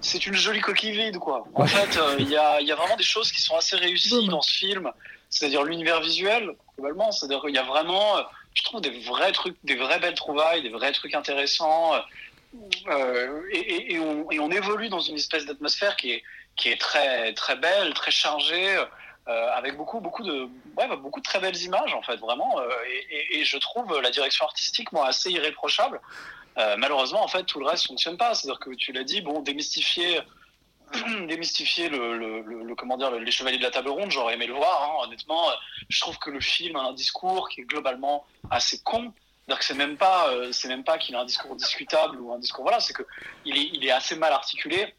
[0.02, 1.46] c'est une jolie coquille vide, quoi.
[1.56, 4.28] En fait, euh, il y, a, y a vraiment des choses qui sont assez réussies
[4.28, 4.92] dans ce film,
[5.30, 8.22] c'est-à-dire l'univers visuel, globalement, c'est-à-dire qu'il y a vraiment, euh,
[8.60, 11.94] je trouve, des vrais trucs, des vraies belles trouvailles, des vrais trucs intéressants,
[12.88, 18.12] euh, et, et- on, évolue dans une espèce d'atmosphère qui est, très, très belle, très
[18.12, 18.76] chargée,
[19.28, 22.60] euh, avec beaucoup, beaucoup de, ouais, bah, beaucoup de très belles images, en fait, vraiment,
[22.60, 22.68] euh,
[23.32, 26.02] et, je trouve la direction artistique, moi, assez irréprochable.
[26.58, 28.34] Euh, malheureusement, en fait, tout le reste fonctionne pas.
[28.34, 30.20] C'est-à-dire que tu l'as dit, bon, démystifier,
[31.28, 34.84] démystifier le, le- comment dire, les chevaliers de la table ronde, j'aurais aimé le voir.
[34.84, 35.06] hein.
[35.08, 35.44] honnêtement,
[35.90, 39.14] je trouve que le film a un discours qui est globalement assez con.
[39.46, 42.32] C'est-à-dire que c'est même pas, euh, c'est même pas qu'il a un discours discutable ou
[42.34, 43.04] un discours voilà, c'est que
[43.46, 44.94] il est, il est assez mal articulé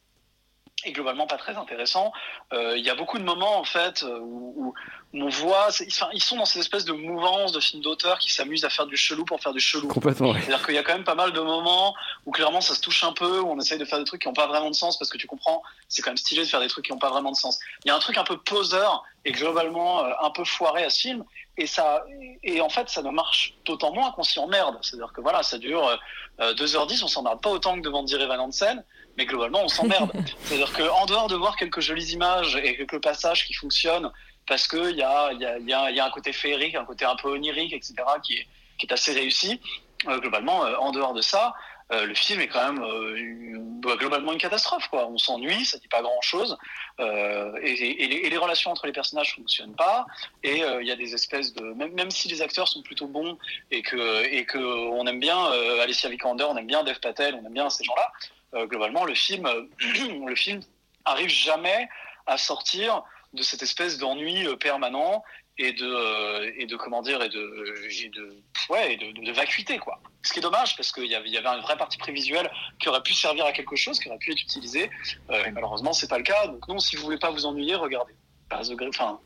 [0.84, 2.12] et globalement pas très intéressant.
[2.52, 4.74] Euh, Il y a beaucoup de moments en fait euh, où
[5.12, 5.68] on voit,
[6.12, 8.96] ils sont dans cette espèce de mouvance de films d'auteur qui s'amusent à faire du
[8.96, 9.88] chelou pour faire du chelou.
[9.88, 10.40] Complètement, ouais.
[10.40, 11.94] C'est-à-dire qu'il y a quand même pas mal de moments
[12.26, 14.28] où clairement ça se touche un peu, où on essaye de faire des trucs qui
[14.28, 16.60] n'ont pas vraiment de sens parce que tu comprends, c'est quand même stylé de faire
[16.60, 17.58] des trucs qui n'ont pas vraiment de sens.
[17.84, 20.90] Il y a un truc un peu poseur et globalement euh, un peu foiré à
[20.90, 21.24] ce film
[21.56, 22.04] et ça
[22.42, 24.78] et en fait ça ne marche d'autant moins qu'on s'y emmerde.
[24.82, 25.98] C'est-à-dire que voilà, ça dure
[26.40, 28.84] euh, 2h10, on s'emmerde pas autant que devant Dear Evan Hansen,
[29.18, 30.12] mais globalement on s'emmerde.
[30.44, 34.10] C'est-à-dire qu'en dehors de voir quelques jolies images et quelques passages qui fonctionnent
[34.50, 37.94] parce qu'il y a, y, a, un côté féerique, un côté un peu onirique, etc.,
[38.20, 38.34] qui
[38.82, 39.60] est, assez réussi.
[40.08, 41.54] Euh, globalement, euh, en dehors de ça,
[41.92, 42.82] euh, le film est quand même
[43.14, 44.88] une- globalement une catastrophe.
[44.92, 46.58] On s'ennuie, ça dit pas grand-chose,
[46.98, 50.04] et, les, relations entre les personnages fonctionnent pas.
[50.42, 53.38] Et il y a des espèces de même, si les acteurs sont plutôt bons
[53.70, 55.40] et que aime bien
[55.80, 58.66] Alicia Vikander, on aime bien Dev Patel, on aime bien ces gens-là.
[58.66, 59.48] globalement, le film,
[60.26, 60.60] le film
[61.04, 61.88] arrive jamais
[62.26, 65.22] à sortir de cette espèce d'ennui euh, permanent
[65.58, 69.78] et de euh, et de comment dire et de et de ouais et de, vacuité
[69.78, 70.00] quoi.
[70.22, 72.50] Ce qui est dommage parce qu'il y avait y avait une vraie partie prévisuelle
[72.80, 74.90] qui aurait pu servir à quelque chose qui aurait pu être utilisée
[75.30, 76.46] euh, et malheureusement c'est pas le cas.
[76.46, 78.14] Donc non si vous voulez pas vous ennuyer regardez.
[78.52, 79.20] Enfin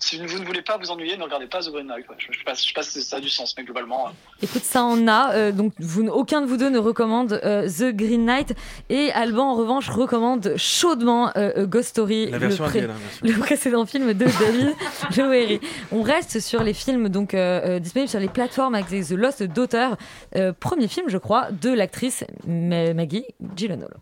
[0.00, 2.16] si vous ne voulez pas vous ennuyer ne regardez pas The Green Knight ouais.
[2.18, 4.10] je, je sais pas je sais pas si ça a du sens mais globalement euh,
[4.42, 5.34] Écoute, ça en a.
[5.34, 8.54] euh, donc, vous, aucun de vous deux ne recommande euh, The Green Knight.
[8.88, 12.88] Et Alban, en revanche, recommande chaudement euh, Ghost Story, La le, pré-
[13.40, 14.74] précédent film de David
[15.18, 15.60] Lowery.
[15.92, 17.34] On reste sur les films donc
[17.80, 19.88] disponibles sur les plateformes avec The Lost Daughter,
[20.36, 23.94] euh, premier film, je crois, de l'actrice Ma- Maggie Gyllenhaal.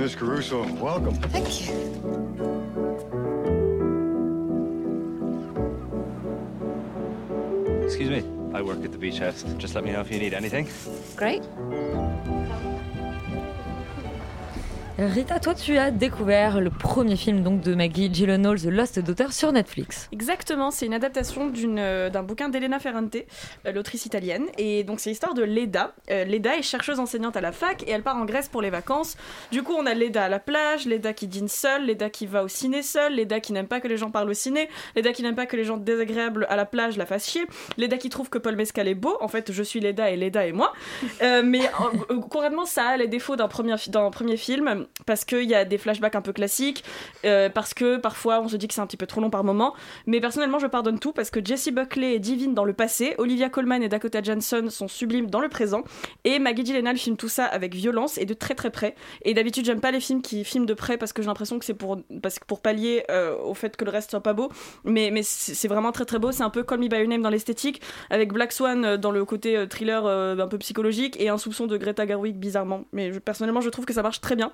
[0.00, 1.14] Miss Caruso, welcome.
[1.14, 1.74] Thank you.
[7.84, 8.24] Excuse me.
[8.54, 9.44] I work at the beach house.
[9.58, 10.70] Just let me know if you need anything.
[11.16, 11.42] Great.
[15.02, 19.28] Rita, toi, tu as découvert le premier film donc de Maggie Gyllenhaal, The Lost Daughter,
[19.32, 20.10] sur Netflix.
[20.12, 23.16] Exactement, c'est une adaptation euh, d'un bouquin d'Elena Ferrante,
[23.64, 24.44] euh, l'autrice italienne.
[24.58, 25.94] Et donc c'est l'histoire de Leda.
[26.10, 28.68] Euh, Leda est chercheuse enseignante à la fac et elle part en Grèce pour les
[28.68, 29.16] vacances.
[29.50, 32.44] Du coup, on a Leda à la plage, Leda qui dîne seule, Leda qui va
[32.44, 35.22] au ciné seule, Leda qui n'aime pas que les gens parlent au ciné, Leda qui
[35.22, 37.46] n'aime pas que les gens désagréables à la plage la fassent chier,
[37.78, 39.16] Leda qui trouve que Paul Mescal est beau.
[39.22, 40.74] En fait, je suis Leda et Leda et moi.
[41.22, 41.62] Mais
[42.10, 46.14] euh, concrètement, ça a les défauts d'un premier film parce qu'il y a des flashbacks
[46.14, 46.84] un peu classiques,
[47.24, 49.44] euh, parce que parfois on se dit que c'est un petit peu trop long par
[49.44, 49.74] moment.
[50.06, 53.48] Mais personnellement, je pardonne tout parce que Jessie Buckley est divine dans le passé, Olivia
[53.48, 55.82] Colman et Dakota Johnson sont sublimes dans le présent,
[56.24, 58.94] et Maggie Gyllenhaal filme tout ça avec violence et de très très près.
[59.22, 61.64] Et d'habitude, j'aime pas les films qui filment de près parce que j'ai l'impression que
[61.64, 64.50] c'est pour, parce que pour pallier euh, au fait que le reste soit pas beau.
[64.84, 66.32] Mais, mais c'est vraiment très très beau.
[66.32, 67.80] C'est un peu Call Me By Your Name dans l'esthétique,
[68.10, 71.76] avec Black Swan euh, dans le côté thriller un peu psychologique et un soupçon de
[71.76, 72.84] Greta Gerwig bizarrement.
[72.92, 74.52] Mais personnellement, je trouve que ça marche très bien.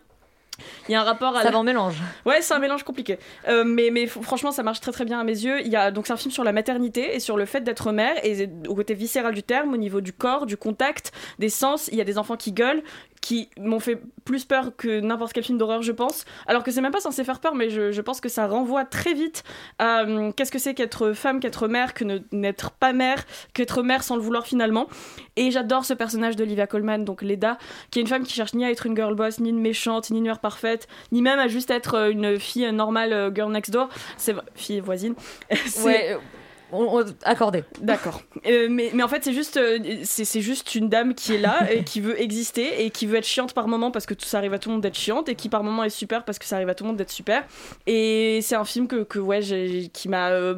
[0.89, 1.97] Il y a un rapport à Ça la- mélange.
[2.25, 3.19] Ouais, c'est un mélange compliqué.
[3.49, 5.61] Euh, mais, mais franchement, ça marche très très bien à mes yeux.
[5.61, 7.93] Il y a, donc c'est un film sur la maternité et sur le fait d'être
[7.93, 11.89] mère et au côté viscéral du terme, au niveau du corps, du contact, des sens.
[11.93, 12.83] Il y a des enfants qui gueulent,
[13.27, 16.24] qui m'ont fait plus peur que n'importe quel film d'horreur, je pense.
[16.47, 19.14] Alors que c'est même pas censé faire peur, mais je, pense que ça renvoie très
[19.14, 19.43] vite
[19.81, 24.05] à hum, qu'est-ce que c'est qu'être femme, qu'être mère, que n'être pas mère, qu'être mère
[24.05, 24.87] sans le vouloir finalement.
[25.35, 27.59] Et j'adore ce personnage d'Olivia Colman, donc Leda,
[27.91, 30.11] qui est une femme qui cherche ni à être une girl boss, ni une méchante,
[30.11, 33.51] ni une mère parfaite, ni même à juste être euh, une fille normale euh, girl
[33.51, 33.89] next door.
[34.18, 35.16] C'est fille voisine.
[35.85, 36.18] Ouais, euh,
[36.73, 37.64] on- on- accordé.
[37.81, 38.21] D'accord.
[38.47, 41.61] Euh, mais, mais en fait, c'est juste, euh, c'est, juste une dame qui est là
[41.73, 44.39] et qui veut exister et qui veut être chiante par moment parce que tout, ça
[44.39, 46.45] arrive à tout le monde d'être chiante et qui par moment est super parce que
[46.45, 47.45] ça arrive à tout le monde d'être super.
[47.87, 49.41] Et c'est un film que, que ouais,
[49.93, 50.31] qui m'a.
[50.31, 50.55] euh,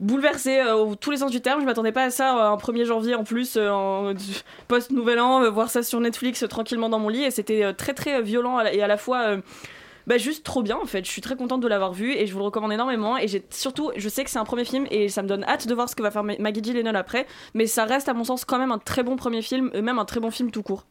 [0.00, 1.60] bouleversé euh, au tous les sens du terme.
[1.60, 4.14] Je m'attendais pas à ça euh, un 1er janvier en plus, euh, en
[4.66, 7.24] post Nouvel An, voir ça sur Netflix tranquillement dans mon lit.
[7.24, 9.36] Et c'était très très violent à la- et à la fois.
[10.10, 12.26] Euh, bah, juste trop bien en fait, je suis très contente de l'avoir vu et
[12.26, 14.86] je vous le recommande énormément et j'ai surtout, je sais que c'est un premier film
[14.90, 17.26] et ça me donne hâte de voir ce que va faire Ma- Maggie Gyllenhaal après,
[17.54, 19.98] mais ça reste à mon sens quand même un très bon premier film et même
[19.98, 20.84] un très bon film tout court.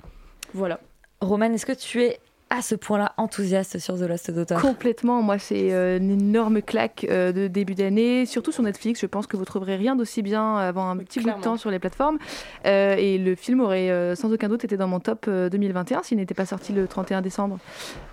[0.53, 0.80] Voilà.
[1.22, 2.20] Roman, est-ce que tu es
[2.50, 7.06] à ce point-là enthousiaste sur The Lost Daughter Complètement, moi c'est euh, une énorme claque
[7.10, 9.00] euh, de début d'année, surtout sur Netflix.
[9.02, 11.70] Je pense que vous trouverez rien d'aussi bien avant un petit bout de temps sur
[11.70, 12.18] les plateformes.
[12.66, 16.04] Euh, et le film aurait euh, sans aucun doute été dans mon top euh, 2021
[16.04, 17.60] s'il n'était pas sorti le 31 décembre.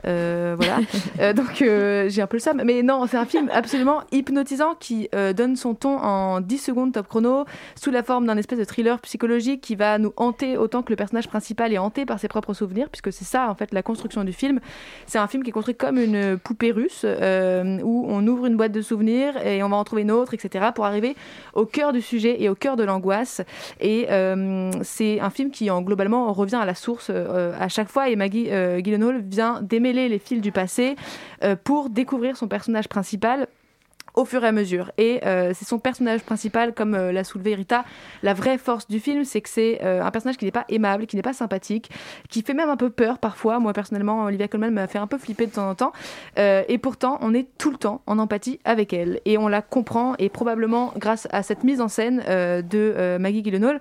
[0.07, 0.78] Euh, voilà.
[1.20, 2.61] Euh, donc euh, j'ai un peu le seum.
[2.64, 6.93] Mais non, c'est un film absolument hypnotisant qui euh, donne son ton en 10 secondes
[6.93, 10.82] top chrono, sous la forme d'un espèce de thriller psychologique qui va nous hanter autant
[10.82, 13.72] que le personnage principal est hanté par ses propres souvenirs, puisque c'est ça en fait
[13.72, 14.61] la construction du film.
[15.07, 18.57] C'est un film qui est construit comme une poupée russe, euh, où on ouvre une
[18.57, 21.16] boîte de souvenirs et on va en trouver une autre, etc., pour arriver
[21.55, 23.41] au cœur du sujet et au cœur de l'angoisse.
[23.81, 27.89] Et euh, c'est un film qui, en, globalement, revient à la source euh, à chaque
[27.89, 28.09] fois.
[28.11, 28.51] Et Maggie
[28.83, 30.97] Gyllenhaal vient démêler les fils du passé
[31.64, 33.47] pour découvrir son personnage principal
[34.17, 34.91] au fur et à mesure.
[34.97, 37.85] Et euh, c'est son personnage principal, comme euh, l'a soulevé Rita.
[38.23, 41.07] La vraie force du film, c'est que c'est euh, un personnage qui n'est pas aimable,
[41.07, 41.91] qui n'est pas sympathique,
[42.31, 43.61] qui fait même un peu peur parfois.
[43.61, 45.93] Moi, personnellement, Olivia Colman m'a fait un peu flipper de temps en temps.
[46.37, 49.21] Et pourtant, on est tout le temps en empathie avec elle.
[49.27, 53.81] Et on la comprend, et probablement grâce à cette mise en scène de Maggie Gyllenhaal,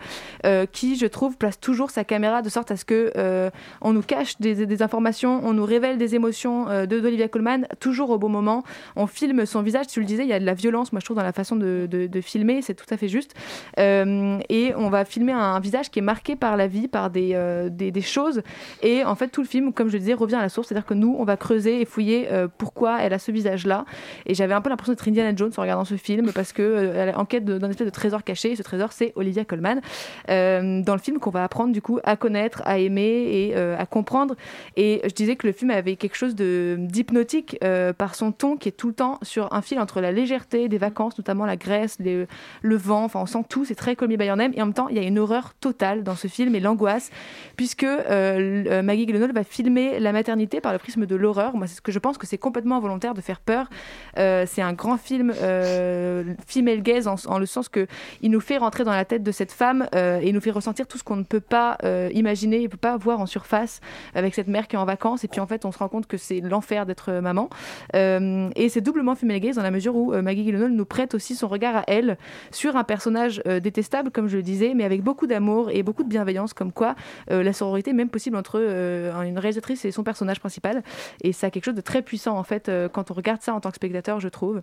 [0.71, 4.39] qui, je trouve, place toujours sa caméra de sorte à ce que on nous cache
[4.39, 8.63] des, informations, on nous révèle des émotions de d'Olivia Colman, toujours au bon moment.
[8.95, 11.05] On filme son visage, tu le disais, il y a de la violence, moi je
[11.05, 13.33] trouve, dans la façon de, filmer, c'est tout à fait juste.
[13.79, 17.31] Euh, et on va filmer un, visage qui est marqué par la vie, par des,
[17.33, 18.41] euh, des, choses.
[18.81, 20.85] Et en fait, tout le film, comme je le disais, revient à la source, c'est-à-dire
[20.85, 23.85] que nous, on va creuser et fouiller euh, pourquoi elle a ce visage-là.
[24.25, 27.09] Et j'avais un peu l'impression d'être Indiana Jones en regardant ce film, parce que elle
[27.09, 29.81] est en quête d'un espèce de trésor caché, et ce trésor, c'est Olivia Colman.
[30.27, 34.35] Dans le film qu'on va apprendre du coup à connaître, à aimer et à comprendre.
[34.75, 37.57] Et je disais que le film avait quelque chose d'hypnotique
[37.97, 40.77] par son ton qui est tout le temps sur un fil entre la légèreté des
[40.77, 44.51] vacances, notamment la Grèce, le vent, enfin on sent tout, c'est très Your Name.
[44.55, 47.11] Et en même temps, il y a une horreur totale dans ce film et l'angoisse,
[47.57, 51.55] puisque euh, euh, Maggie Gyllenhaal va filmer la maternité par le prisme de l'horreur.
[51.55, 53.69] Moi, c'est ce que je pense que c'est complètement volontaire de faire peur.
[54.17, 57.87] Euh, c'est un grand film female gaze en, le sens que
[58.21, 60.97] il nous fait rentrer dans la tête de cette femme et nous fait ressentir tout
[60.97, 61.77] ce qu'on ne peut pas
[62.13, 63.81] imaginer, ne peut pas voir en surface
[64.13, 65.23] avec cette mère qui est en vacances.
[65.23, 67.49] Et puis en fait, on se rend compte que c'est l'enfer d'être maman.
[67.93, 71.35] Et c'est doublement female gaze dans la mesure où euh, Maggie Gyllenhaal nous prête aussi
[71.35, 72.17] son regard à elle
[72.51, 76.03] sur un personnage euh, détestable, comme je le disais, mais avec beaucoup d'amour et beaucoup
[76.03, 76.95] de bienveillance, comme quoi
[77.31, 80.83] euh, la sororité est même possible entre une réalisatrice et son personnage principal.
[81.21, 83.59] Et ça a quelque chose de très puissant en fait quand on regarde ça en
[83.59, 84.61] tant que spectateur, je trouve.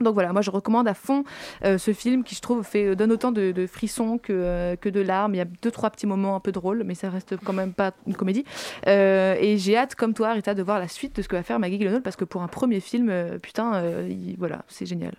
[0.00, 1.24] Donc voilà, moi je recommande à fond
[1.64, 4.88] euh, ce film qui je trouve fait, euh, donne autant de, frissons que, euh, que
[4.88, 5.34] de larmes.
[5.34, 7.72] Il y a deux trois petits moments un peu drôles, mais ça reste quand même
[7.72, 8.44] pas une comédie.
[8.86, 11.58] Et j'ai hâte, comme toi, Rita, de voir la suite de ce que va faire
[11.58, 15.14] Maggie Gyllenhaal parce que pour un premier film, putain, il- voilà, c'est génial.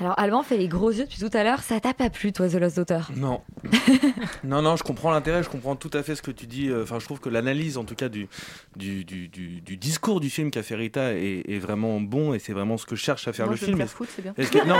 [0.00, 1.60] Alors, Alban fait les gros yeux depuis tout à l'heure.
[1.60, 3.40] Ça t'a pas plu, toi, The Lost Daughter Non.
[4.44, 6.68] non, non, je comprends l'intérêt, je comprends tout à fait ce que tu dis.
[6.68, 8.28] euh, Enfin, je trouve que l'analyse, en tout cas, du,
[8.76, 12.38] du, du, du- du discours du film qu'a fait Rita est, est vraiment bon et
[12.38, 13.78] c'est vraiment ce que cherche à faire Non, le je vais film.
[13.78, 14.32] faire c'est bien.
[14.34, 14.76] Que- non,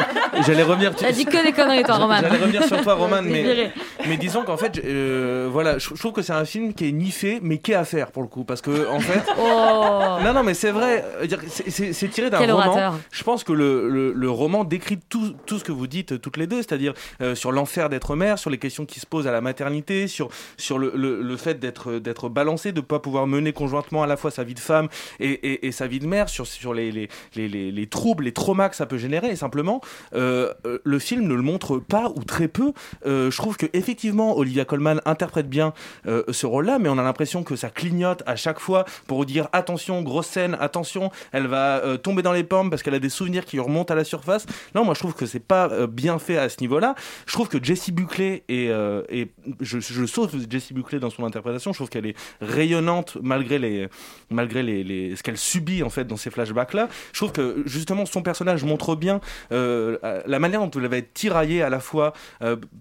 [0.47, 0.95] j'allais revenir.
[0.95, 2.19] T'as dit que des conneries, toi, Roman.
[2.21, 3.73] J'allais revenir sur toi, Roman, mais,
[4.07, 6.93] mais disons qu'en fait, euh, voilà, je, je trouve que c'est un film qui est
[6.93, 9.23] ni fait, mais qui est à faire pour le coup, parce que en fait.
[9.39, 11.05] Oh Non, non, mais c'est vrai.
[11.23, 11.27] euh,
[11.59, 12.53] c'est- tiré d'un roman.
[12.55, 12.95] orateur.
[13.11, 16.19] Je pense que le, le- le roman décrit tout, tout ce que vous dites euh,
[16.19, 19.27] toutes les deux, c'est-à-dire euh, sur l'enfer d'être mère, sur les questions qui se posent
[19.27, 22.99] à la maternité, sur, sur le, le- le fait d'être d'être balancé, de ne pas
[22.99, 24.89] pouvoir mener conjointement à la fois sa vie de femme
[25.21, 28.33] et, et- sa vie de mère, sur, sur les, les, les, les- les troubles, les
[28.33, 29.29] traumas que ça peut générer.
[29.29, 29.81] Et simplement,
[30.15, 32.73] euh, euh, le film ne le montre pas ou très peu.
[33.07, 35.75] Euh, je trouve que effectivement, Olivia Colman interprète bien
[36.07, 39.49] euh, ce rôle-là, mais on a l'impression que ça clignote à chaque fois pour dire
[39.53, 43.11] attention, grosse scène, attention, elle va euh, tomber dans les pommes parce qu'elle a des
[43.11, 44.47] souvenirs qui remontent à la surface.
[44.75, 46.95] Non, moi je trouve que c'est pas euh, bien fait à ce niveau-là.
[47.27, 51.25] Je trouve que Jessie Buckley est, euh, est- je, je sauve Jessie Buckley dans son
[51.25, 51.73] interprétation.
[51.73, 53.89] Je trouve qu'elle est rayonnante malgré les,
[54.31, 56.89] malgré les, ce qu'elle subit en fait dans ces flashbacks-là.
[57.13, 59.21] Je trouve que justement son personnage montre bien
[59.53, 62.13] euh, la manière dont elle va être tiraillée à la fois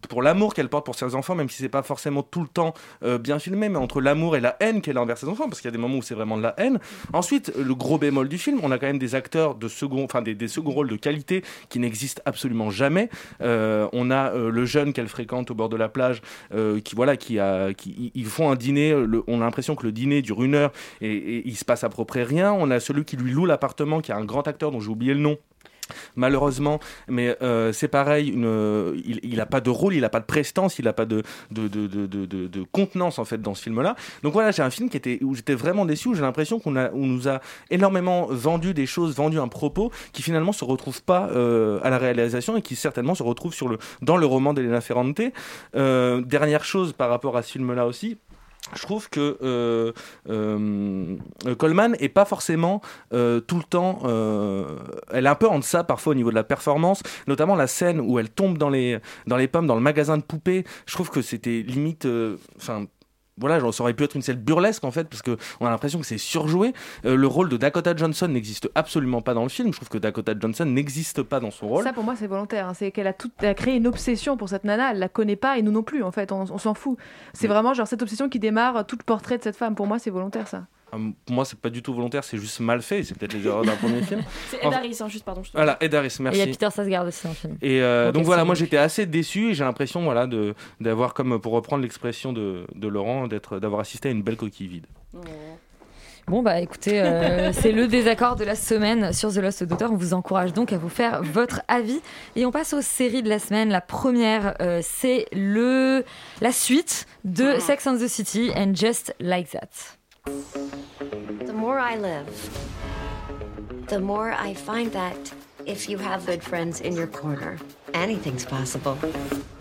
[0.10, 2.74] pour l'amour qu'elle porte pour ses enfants, même si c'est pas forcément tout le temps
[3.20, 5.68] bien filmé, mais entre l'amour et la haine qu'elle a envers ses enfants, parce qu'il
[5.68, 6.80] y a des moments où c'est vraiment de la haine.
[7.14, 10.22] Ensuite, le gros bémol du film, on a quand même des acteurs de second, enfin
[10.22, 13.10] des, des seconds rôles de qualité qui n'existent absolument jamais.
[13.42, 16.22] Euh, on a euh, le jeune qu'elle fréquente au bord de la plage,
[16.54, 18.94] euh, qui voilà, qui a, qui ils- font un dîner.
[19.28, 21.90] on a l'impression que le dîner dure une heure et, et il se passe à
[21.90, 22.52] peu près rien.
[22.54, 25.14] On a celui qui lui loue l'appartement, qui est un grand acteur dont j'ai oublié
[25.14, 25.38] le nom.
[26.16, 26.80] Malheureusement.
[27.08, 30.26] Mais euh, c'est pareil, euh, il, il a pas de rôle, il a pas de
[30.26, 31.24] prestance, il a pas de,
[32.72, 33.96] contenance en fait dans ce film-là.
[34.24, 36.72] Donc voilà, j'ai un film qui était, où j'étais vraiment déçu, où j'ai l'impression qu'on
[36.72, 41.80] nous a énormément vendu des choses, vendu un propos qui finalement se retrouve pas euh,
[41.84, 45.22] à la réalisation et qui certainement se retrouve sur le, dans le roman d'Elena Ferrante.
[45.74, 48.18] Dernière chose par rapport à ce film-là aussi.
[48.76, 49.92] Je trouve que euh,
[50.30, 51.18] euh,
[51.58, 52.82] Coleman est pas forcément
[53.14, 54.00] euh, tout le temps.
[54.06, 54.78] euh,
[55.12, 58.00] elle est un peu en deçà parfois au niveau de la performance, notamment la scène
[58.00, 60.64] où elle tombe dans les dans les pommes dans le magasin de poupées.
[60.86, 62.08] Je trouve que c'était limite.
[63.42, 66.00] Voilà, ça aurait pu être une scène burlesque en fait, parce que on a l'impression
[66.00, 66.74] que c'est surjoué.
[67.06, 69.72] Euh, le rôle de Dakota Johnson n'existe absolument pas dans le film.
[69.74, 71.84] Je trouve que Dakota Johnson n'existe pas dans son rôle.
[71.84, 72.68] Ça, pour moi, c'est volontaire.
[72.70, 72.74] hein.
[72.74, 74.92] C'est qu'elle a, tout, elle a créé une obsession pour cette nana.
[74.92, 76.32] Elle la connaît pas et nous non plus, en fait.
[76.32, 76.98] On, on s'en fout.
[77.34, 79.76] C'est vraiment genre cette obsession qui démarre tout le portrait de cette femme.
[79.76, 80.66] Pour moi, c'est volontaire, ça.
[80.94, 83.04] Euh, Pour moi, c'est pas du tout volontaire, c'est juste mal fait.
[83.04, 84.22] C'est peut-être les erreurs d'un premier film.
[84.50, 85.44] C'est Ed Harris, hein, juste pardon.
[85.44, 86.40] je te- Voilà, Ed Harris, Et il merci.
[86.40, 87.58] y a Peter Sarsgaard aussi dans le film.
[87.62, 91.40] Et euh, donc voilà, moi j'étais assez déçu et j'ai l'impression voilà, de, d'avoir, comme
[91.40, 94.86] pour reprendre l'expression de, de Laurent, d'être, d'avoir assisté à une belle coquille vide.
[96.28, 99.86] Bon bah écoutez, euh, c'est le désaccord de la semaine sur The Lost Daughter.
[99.90, 102.00] On vous encourage donc à vous faire votre avis
[102.36, 103.70] et on passe aux séries de la semaine.
[103.70, 106.06] La première, euh, c'est le
[106.40, 109.70] la suite de Sex and the City and Just Like That.
[110.24, 112.30] The more I live,
[113.88, 115.34] the more I find that
[115.66, 117.58] if you have good friends in your corner,
[117.96, 119.00] anything's possible.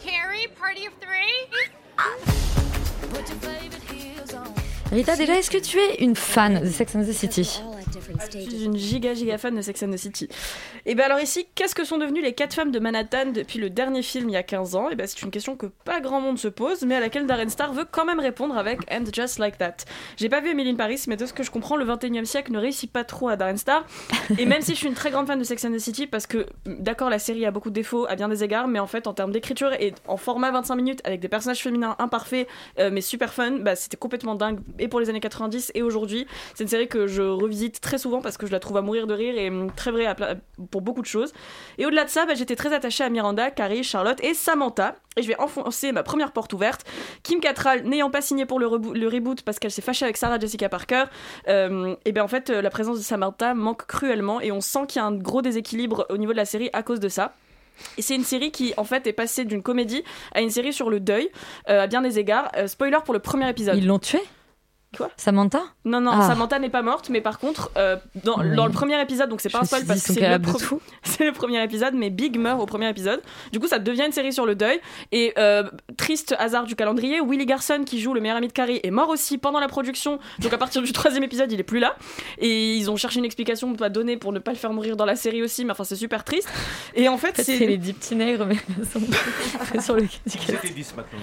[0.00, 1.46] Carrie, party of three?
[4.92, 7.48] Rita, déjà, est-ce que tu es une fan de Sex and the City
[8.32, 10.28] Je suis une giga giga fan de Sex and the City.
[10.86, 13.70] Et bien alors ici, qu'est-ce que sont devenues les quatre femmes de Manhattan depuis le
[13.70, 14.90] dernier film il y a 15 ans?
[14.90, 17.48] Et ben c'est une question que pas grand monde se pose, mais à laquelle Darren
[17.48, 19.76] Star veut quand même répondre avec And Just Like That.
[20.16, 22.24] J'ai pas vu Emily in Paris, mais de ce que je comprends, le 21 e
[22.24, 23.84] siècle ne réussit pas trop à Darren Star.
[24.38, 26.26] Et même si je suis une très grande fan de Sex and the City, parce
[26.26, 29.06] que d'accord, la série a beaucoup de défauts à bien des égards, mais en fait
[29.06, 32.48] en termes d'écriture et en format 25 minutes avec des personnages féminins imparfaits,
[32.78, 36.26] euh, mais super fun, bah, c'était complètement dingue et pour les années 90 et aujourd'hui.
[36.54, 39.06] C'est une série que je revisite très souvent parce que je la trouve à mourir
[39.06, 40.06] de rire et hum, très vraie
[40.70, 41.32] pour beaucoup de choses.
[41.78, 44.96] Et au-delà de ça, bah, j'étais très attachée à Miranda, Carrie, Charlotte et Samantha.
[45.16, 46.84] Et je vais enfoncer ma première porte ouverte.
[47.22, 50.16] Kim Cattrall, n'ayant pas signé pour le, reboo- le reboot parce qu'elle s'est fâchée avec
[50.16, 51.04] Sarah Jessica Parker,
[51.48, 54.86] euh, et bien en fait, euh, la présence de Samantha manque cruellement et on sent
[54.88, 57.34] qu'il y a un gros déséquilibre au niveau de la série à cause de ça.
[57.98, 60.90] Et c'est une série qui, en fait, est passée d'une comédie à une série sur
[60.90, 61.30] le deuil,
[61.68, 62.50] euh, à bien des égards.
[62.66, 63.76] Spoiler pour le premier épisode.
[63.76, 64.20] Ils l'ont tué?
[64.96, 66.26] Quoi Samantha Non, non, Ah.
[66.26, 68.56] Samantha n'est pas morte, mais par contre, euh, dans, Oui.
[68.56, 70.42] dans le premier épisode, donc c'est pas un me spoil parce que c'est le,
[71.04, 73.22] c'est le premier épisode, mais Big meurt au premier épisode.
[73.52, 74.80] Du coup, ça devient une série sur le deuil.
[75.12, 75.62] Et euh,
[75.96, 79.08] triste hasard du calendrier, Willie Garson, qui joue le meilleur ami de Carrie, est mort
[79.10, 80.18] aussi pendant la production.
[80.40, 81.94] Donc à partir du troisième épisode, il est plus là.
[82.38, 85.04] Et ils ont cherché une explication à donner pour ne pas le faire mourir dans
[85.06, 86.48] la série aussi, mais enfin, c'est super triste.
[86.96, 87.66] Et en fait, C'est c'est.
[87.66, 89.00] les dix petits nègres, mais ils sont
[89.82, 91.18] sur le C'était 10 maintenant.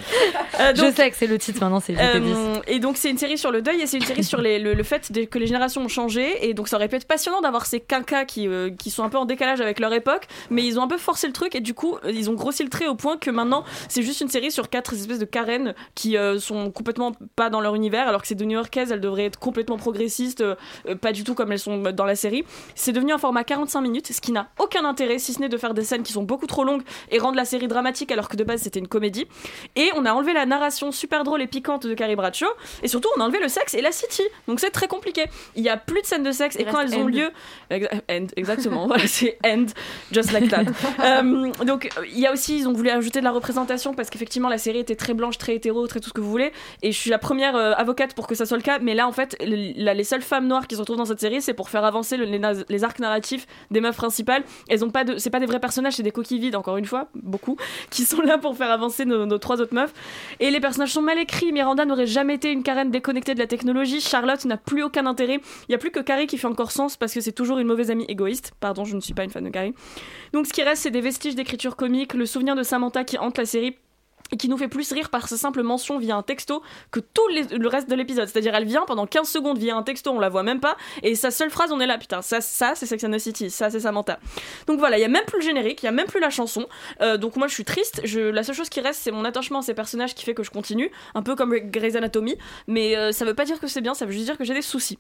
[0.61, 2.33] Euh, Je sais que c'est le titre maintenant, c'est GT10.
[2.33, 4.73] Euh, et donc c'est une série sur le deuil et c'est une série sur le,
[4.73, 7.65] le fait que les générations ont changé et donc ça aurait pu être passionnant d'avoir
[7.65, 10.79] ces quinquas qui, euh, qui sont un peu en décalage avec leur époque mais ils
[10.79, 12.87] ont un peu forcé le truc et du coup euh, ils ont grossi le trait
[12.87, 16.39] au point que maintenant c'est juste une série sur quatre espèces de Karen qui euh,
[16.39, 19.77] sont complètement pas dans leur univers alors que c'est de New-Yorkaises elles devraient être complètement
[19.77, 22.43] progressistes euh, pas du tout comme elles sont dans la série.
[22.75, 25.57] C'est devenu un format 45 minutes ce qui n'a aucun intérêt si ce n'est de
[25.57, 28.35] faire des scènes qui sont beaucoup trop longues et rendre la série dramatique alors que
[28.35, 29.27] de base c'était une comédie.
[29.75, 32.47] Et on a enlevé la narration super drôle et piquante de Carrie Bradshaw
[32.83, 35.25] et surtout on a enlevé le sexe et la city donc c'est très compliqué.
[35.55, 37.29] Il y a plus de scènes de sexe et quand elles ont lieu
[38.09, 39.65] end exactement voilà c'est end
[40.11, 40.63] just like that.
[41.03, 44.49] Euh, donc il y a aussi ils ont voulu ajouter de la représentation parce qu'effectivement
[44.49, 46.51] la série était très blanche très hétéro très tout ce que vous voulez.
[46.81, 48.79] Et je suis la première euh, avocate pour que ça soit le cas.
[48.79, 51.19] Mais là en fait le- la- les seules femmes noires qui se retrouvent dans cette
[51.19, 54.43] série c'est pour faire avancer le- les, na- les arcs narratifs des meufs principales.
[54.69, 56.85] Elles ont pas de c'est pas des vrais personnages c'est des coquilles vides encore une
[56.85, 57.57] fois beaucoup
[57.89, 59.93] qui sont là pour faire avancer nos, nos trois autres meufs.
[60.39, 61.51] Et les personnages sont mal écrits.
[61.51, 65.39] Miranda n'aurait jamais été une Karen déconnectée de la technologie Charlotte n'a plus aucun intérêt.
[65.69, 67.67] Il y a plus que Carrie qui fait encore sens parce que c'est toujours une
[67.67, 68.51] mauvaise amie égoïste.
[68.59, 69.73] Pardon je ne suis pas une fan de Carrie.
[70.33, 73.37] Donc ce qui reste c'est des vestiges d'écriture comique le souvenir de Samantha qui hante
[73.37, 73.77] la série
[74.37, 76.61] qui nous fait plus rire par sa simple mention via un texto
[76.91, 78.27] que tout le reste de l'épisode.
[78.27, 81.15] C'est-à-dire, elle vient pendant 15 secondes via un texto, on la voit même pas, et
[81.15, 83.69] sa seule phrase, on est là, putain, ça, ça c'est Sex and the City, ça,
[83.69, 84.19] c'est Samantha.
[84.67, 86.29] Donc voilà, il y a même plus le générique, il y a même plus la
[86.29, 86.67] chanson.
[87.01, 88.01] Euh, donc moi, je suis triste.
[88.15, 90.51] La seule chose qui reste, c'est mon attachement à ces personnages qui fait que je
[90.51, 92.35] continue, un peu comme Grey's Anatomy,
[92.67, 94.53] mais euh, ça veut pas dire que c'est bien, ça veut juste dire que j'ai
[94.53, 94.99] des soucis.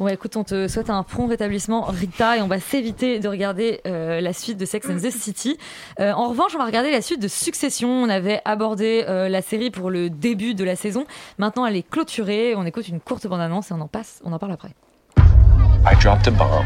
[0.00, 3.80] Bon, écoute, on te souhaite un prompt rétablissement, Rita, et on va s'éviter de regarder
[3.86, 5.56] euh, la suite de Sex and the City.
[6.00, 7.88] Euh, en revanche, on va regarder la suite de Succession.
[7.88, 11.06] On avait abordé euh, la série pour le début de la saison.
[11.38, 12.56] Maintenant, elle est clôturée.
[12.56, 14.70] On écoute une courte bande-annonce et on en passe, on en parle après.
[15.16, 16.64] I dropped a bomb.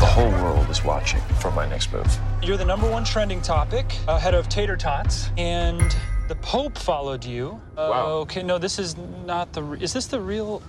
[0.00, 2.06] The whole world is watching for my next move.
[2.42, 5.94] You're the number one trending topic ahead of tater tots, and
[6.28, 7.60] the Pope followed you.
[7.76, 8.22] Wow.
[8.22, 9.62] Okay, no, this is not the.
[9.80, 10.62] Is this the real?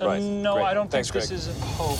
[0.00, 0.66] Right, No, great.
[0.70, 1.38] I don't Thanks, think this Greg.
[1.38, 1.98] is a Pope.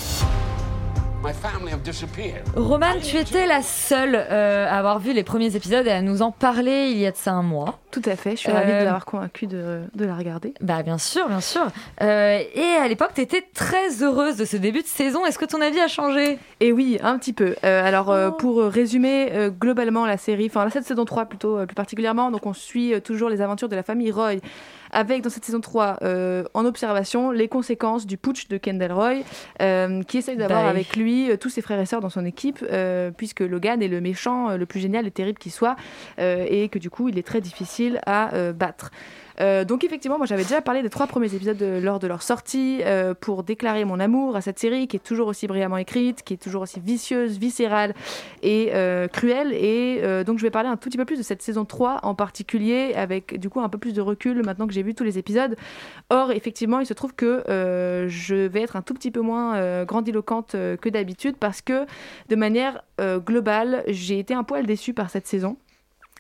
[1.23, 2.45] My family have disappeared.
[2.57, 6.23] Roman, tu étais la seule euh, à avoir vu les premiers épisodes et à nous
[6.23, 7.79] en parler il y a de ça un mois.
[7.91, 10.55] Tout à fait, je suis ravie Euh, de l'avoir convaincue de, de la regarder.
[10.63, 11.67] Bah bien sûr, bien sûr.
[12.01, 15.27] Euh, et à l'époque, tu étais très heureuse de ce début de saison.
[15.27, 16.39] Est-ce que ton avis a changé?
[16.61, 17.55] Et oui, un petit peu.
[17.65, 18.13] Euh, alors, Oh.
[18.13, 21.75] euh, pour résumer euh, globalement la série, enfin la cette saison 3 plutôt, euh, plus
[21.75, 24.37] particulièrement, donc on suit euh, toujours les aventures de la famille Roy,
[24.93, 29.15] avec dans cette saison 3, euh, en observation, les conséquences du putsch de Kendall Roy,
[29.63, 32.65] euh, qui essaye d'avoir avec lui euh, tous ses frères et sœurs dans son équipe,
[33.17, 35.77] puisque Logan est le méchant le plus génial et terrible qui soit,
[36.19, 38.91] et que du coup, il est très difficile à battre.
[39.41, 42.23] Euh, donc effectivement, moi j'avais déjà parlé des trois premiers épisodes de- lors de leur
[42.23, 46.23] sortie euh, pour déclarer mon amour à cette série qui est toujours aussi brillamment écrite,
[46.23, 47.95] qui est toujours aussi vicieuse, viscérale
[48.43, 49.53] et euh, cruelle.
[49.53, 52.15] Et donc je vais parler un tout petit peu plus de cette saison 3 en
[52.15, 55.19] particulier, avec du coup un peu plus de recul maintenant que j'ai vu tous les
[55.19, 55.57] épisodes.
[56.11, 57.43] Or effectivement, il se trouve que
[58.09, 61.87] je vais être un tout petit peu moins grandiloquente que d'habitude parce que
[62.29, 65.57] de manière globale, j'ai été un poil déçue par cette saison.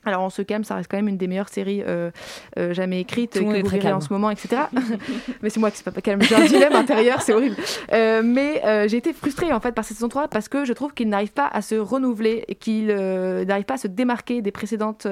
[0.07, 2.11] Alors on se calme, ça reste quand même une des meilleures séries euh,
[2.59, 4.01] euh, jamais écrites Tout que vous verrez en calme.
[4.01, 4.63] ce moment, etc.
[5.43, 7.57] mais c'est moi qui suis pas calme, j'ai un dilemme intérieur, c'est horrible.
[7.93, 10.95] Euh, mais j'ai été frustrée en fait par cette saison 3 parce que je trouve
[10.95, 15.07] qu'il n'arrive pas à se renouveler et qu'il n'arrive pas à se démarquer des précédentes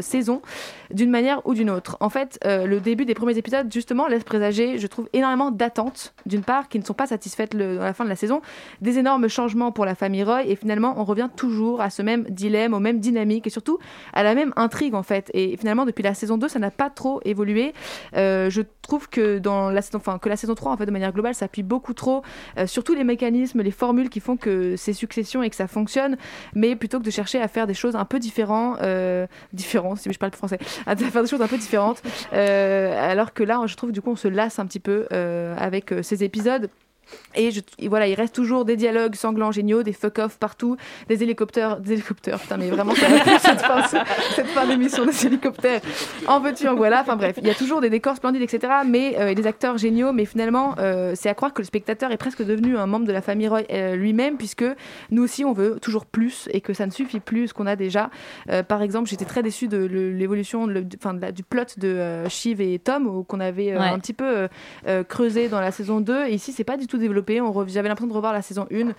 [0.00, 0.42] saisons
[0.90, 1.96] d'une manière ou d'une autre.
[2.00, 6.42] En fait, le début des premiers épisodes justement laisse présager, je trouve, énormément d'attentes d'une
[6.42, 8.40] part qui ne sont pas satisfaites le- à la fin de la saison,
[8.80, 12.24] des énormes changements pour la famille Roy et finalement on revient toujours à ce même
[12.28, 13.78] dilemme, aux mêmes dynamiques et surtout
[14.16, 15.30] à la même intrigue en fait.
[15.34, 17.74] Et finalement depuis la saison 2 ça n'a pas trop évolué.
[18.16, 21.12] Euh, je trouve que dans la saison, que la saison 3 en fait de manière
[21.12, 22.22] globale s'appuie beaucoup trop
[22.58, 25.66] euh, sur tous les mécanismes, les formules qui font que ces successions et que ça
[25.66, 26.16] fonctionne,
[26.54, 30.10] mais plutôt que de chercher à faire des choses un peu différentes, euh, différents si
[30.10, 32.02] je parle français, à faire des choses un peu différentes,
[32.32, 35.92] euh, alors que là je trouve du coup on se lasse un petit peu avec
[36.02, 36.70] ces épisodes.
[37.34, 40.76] Et, je, et voilà, il reste toujours des dialogues sanglants géniaux, des fuck-off partout,
[41.08, 43.06] des hélicoptères, des hélicoptères, putain, mais vraiment, ça
[43.38, 43.82] cette fin,
[44.34, 45.80] cette fin d'émission des hélicoptères.
[46.26, 49.16] En veux-tu, en voilà, enfin bref, il y a toujours des décors splendides, etc., mais
[49.18, 52.16] euh, et des acteurs géniaux, mais finalement, euh, c'est à croire que le spectateur est
[52.16, 54.64] presque devenu un membre de la famille Roy euh, lui-même, puisque
[55.10, 57.76] nous aussi, on veut toujours plus et que ça ne suffit plus ce qu'on a
[57.76, 58.10] déjà.
[58.50, 63.24] Euh, par exemple, j'étais très déçue de l'évolution, enfin, du plot de Shiv et Tom,
[63.24, 63.78] qu'on avait Ouais.
[63.78, 64.48] un petit peu
[65.08, 67.40] creusé dans la saison 2, et ici, c'est pas du tout développé.
[67.66, 68.92] J'avais l'impression de revoir la saison 1.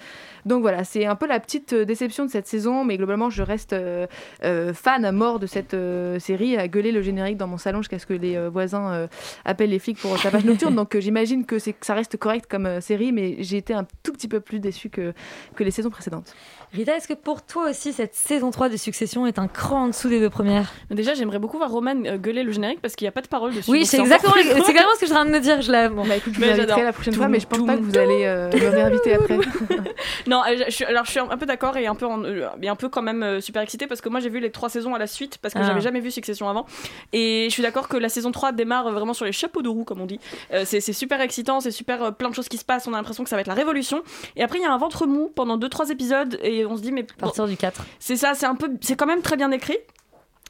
[0.45, 3.43] Donc voilà, c'est un peu la petite euh, déception de cette saison, mais globalement, je
[3.43, 4.08] reste euh,
[4.43, 5.76] euh, fan à mort de cette
[6.20, 9.08] série, à gueuler le générique dans mon salon jusqu'à ce que les voisins
[9.45, 10.76] appellent les flics pour tapage nocturne.
[10.76, 14.39] Donc j'imagine que, ça reste correct comme série, mais j'ai été un tout petit peu
[14.39, 15.14] plus déçue que,
[15.56, 16.36] que les saisons précédentes.
[16.74, 19.88] Rita, est-ce que pour toi aussi cette saison 3 de Succession est un cran en
[19.88, 20.72] dessous des deux premières?
[20.91, 23.28] Déjà, j'aimerais beaucoup voir Roman euh, gueuler le générique parce qu'il n'y a pas de
[23.28, 23.72] parole dessus.
[23.72, 25.61] Oui, c'est exactement, ce que je suis en train de me dire.
[25.61, 25.88] Je la...
[25.89, 27.99] Bah écoute, je vous la prochaine Tout fois, mais je pense pas que vous le
[27.99, 29.38] allez euh, me réinviter après.
[30.28, 32.76] non, euh, alors je suis un peu d'accord et un peu, en- euh, et un
[32.76, 34.99] peu quand même euh, super excitée parce que moi j'ai vu les trois saisons à
[34.99, 35.68] la suite parce que Ah.
[35.68, 36.65] j'avais jamais vu Succession avant.
[37.13, 39.84] Et je suis d'accord que la saison 3 démarre vraiment sur les chapeaux de roue,
[39.86, 40.20] comme on dit.
[40.53, 42.88] Euh, c'est c'est super excitant, c'est super euh, plein de choses qui se passent.
[42.88, 44.03] On a l'impression que ça va être la révolution.
[44.36, 46.91] Et après, il y a un ventre mou pendant 2-3 épisodes et on se dit,
[46.91, 47.05] mais.
[47.18, 47.86] À partir du 4.
[47.99, 49.78] C'est ça, c'est un peu, c'est quand même très bien écrit.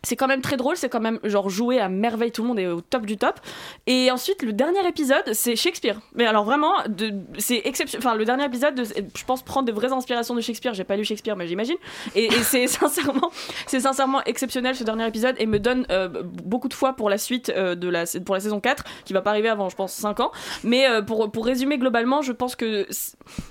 [0.07, 2.59] C'est quand même très drôle, c'est quand même genre joué à merveille, tout le monde
[2.59, 3.41] est au top du top.
[3.87, 5.99] Et ensuite, le dernier épisode, c'est Shakespeare.
[6.15, 6.75] Mais alors vraiment,
[7.37, 8.07] c'est exceptionnel.
[8.07, 10.73] Enfin, le dernier épisode, de- je pense prendre de vraies inspirations de Shakespeare.
[10.73, 11.75] J'ai pas lu Shakespeare, mais j'imagine.
[12.15, 13.31] Et, c'est sincèrement,
[13.65, 17.17] c'est sincèrement exceptionnel ce dernier épisode et me donne euh, beaucoup de foi pour la
[17.17, 19.91] suite euh, de la pour la saison 4 qui va pas arriver avant, je pense,
[19.91, 20.31] 5 ans.
[20.63, 22.87] Mais euh, pour pour résumer globalement, je pense que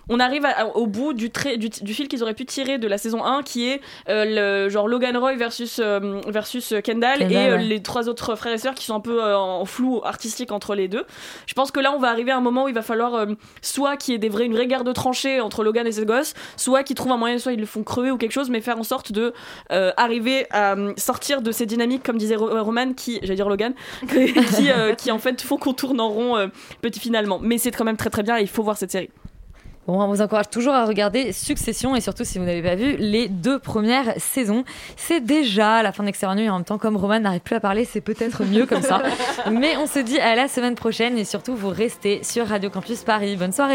[0.08, 3.22] on arrive au bout du, trait, du, fil qu'ils auraient pu tirer de la saison
[3.22, 7.62] 1 qui est le genre Logan Roy versus euh, versus Kendall, Kendall, et euh, ouais.
[7.64, 10.74] les trois autres frères et sœurs qui sont un peu euh, en flou artistique entre
[10.76, 11.04] les deux.
[11.46, 13.26] Je pense que là on va arriver à un moment où il va falloir euh,
[13.62, 16.04] soit qu'il y ait des vrais, une vraie guerre de tranchées entre Logan et ses
[16.06, 18.60] gosses, soit qu'ils trouvent un moyen, soit ils le font crever ou quelque chose, mais
[18.60, 19.32] faire en sorte de
[19.72, 23.48] euh, arriver à euh, sortir de ces dynamiques, comme disait Ro- Roman, qui, j'allais dire
[23.48, 23.74] Logan,
[24.08, 26.46] qui, euh, qui en fait font qu'on tourne en rond euh,
[26.80, 27.40] petit finalement.
[27.42, 29.10] Mais c'est quand même très très bien et il faut voir cette série.
[29.86, 32.96] Bon, on vous encourage toujours à regarder Succession et surtout si vous n'avez pas vu
[32.98, 34.64] les deux premières saisons.
[34.96, 37.60] C'est déjà la fin d'Extérieur Nuit et en même temps, comme Roman n'arrive plus à
[37.60, 39.02] parler, c'est peut-être mieux comme ça.
[39.50, 43.04] Mais on se dit à la semaine prochaine et surtout vous restez sur Radio Campus
[43.04, 43.36] Paris.
[43.36, 43.74] Bonne soirée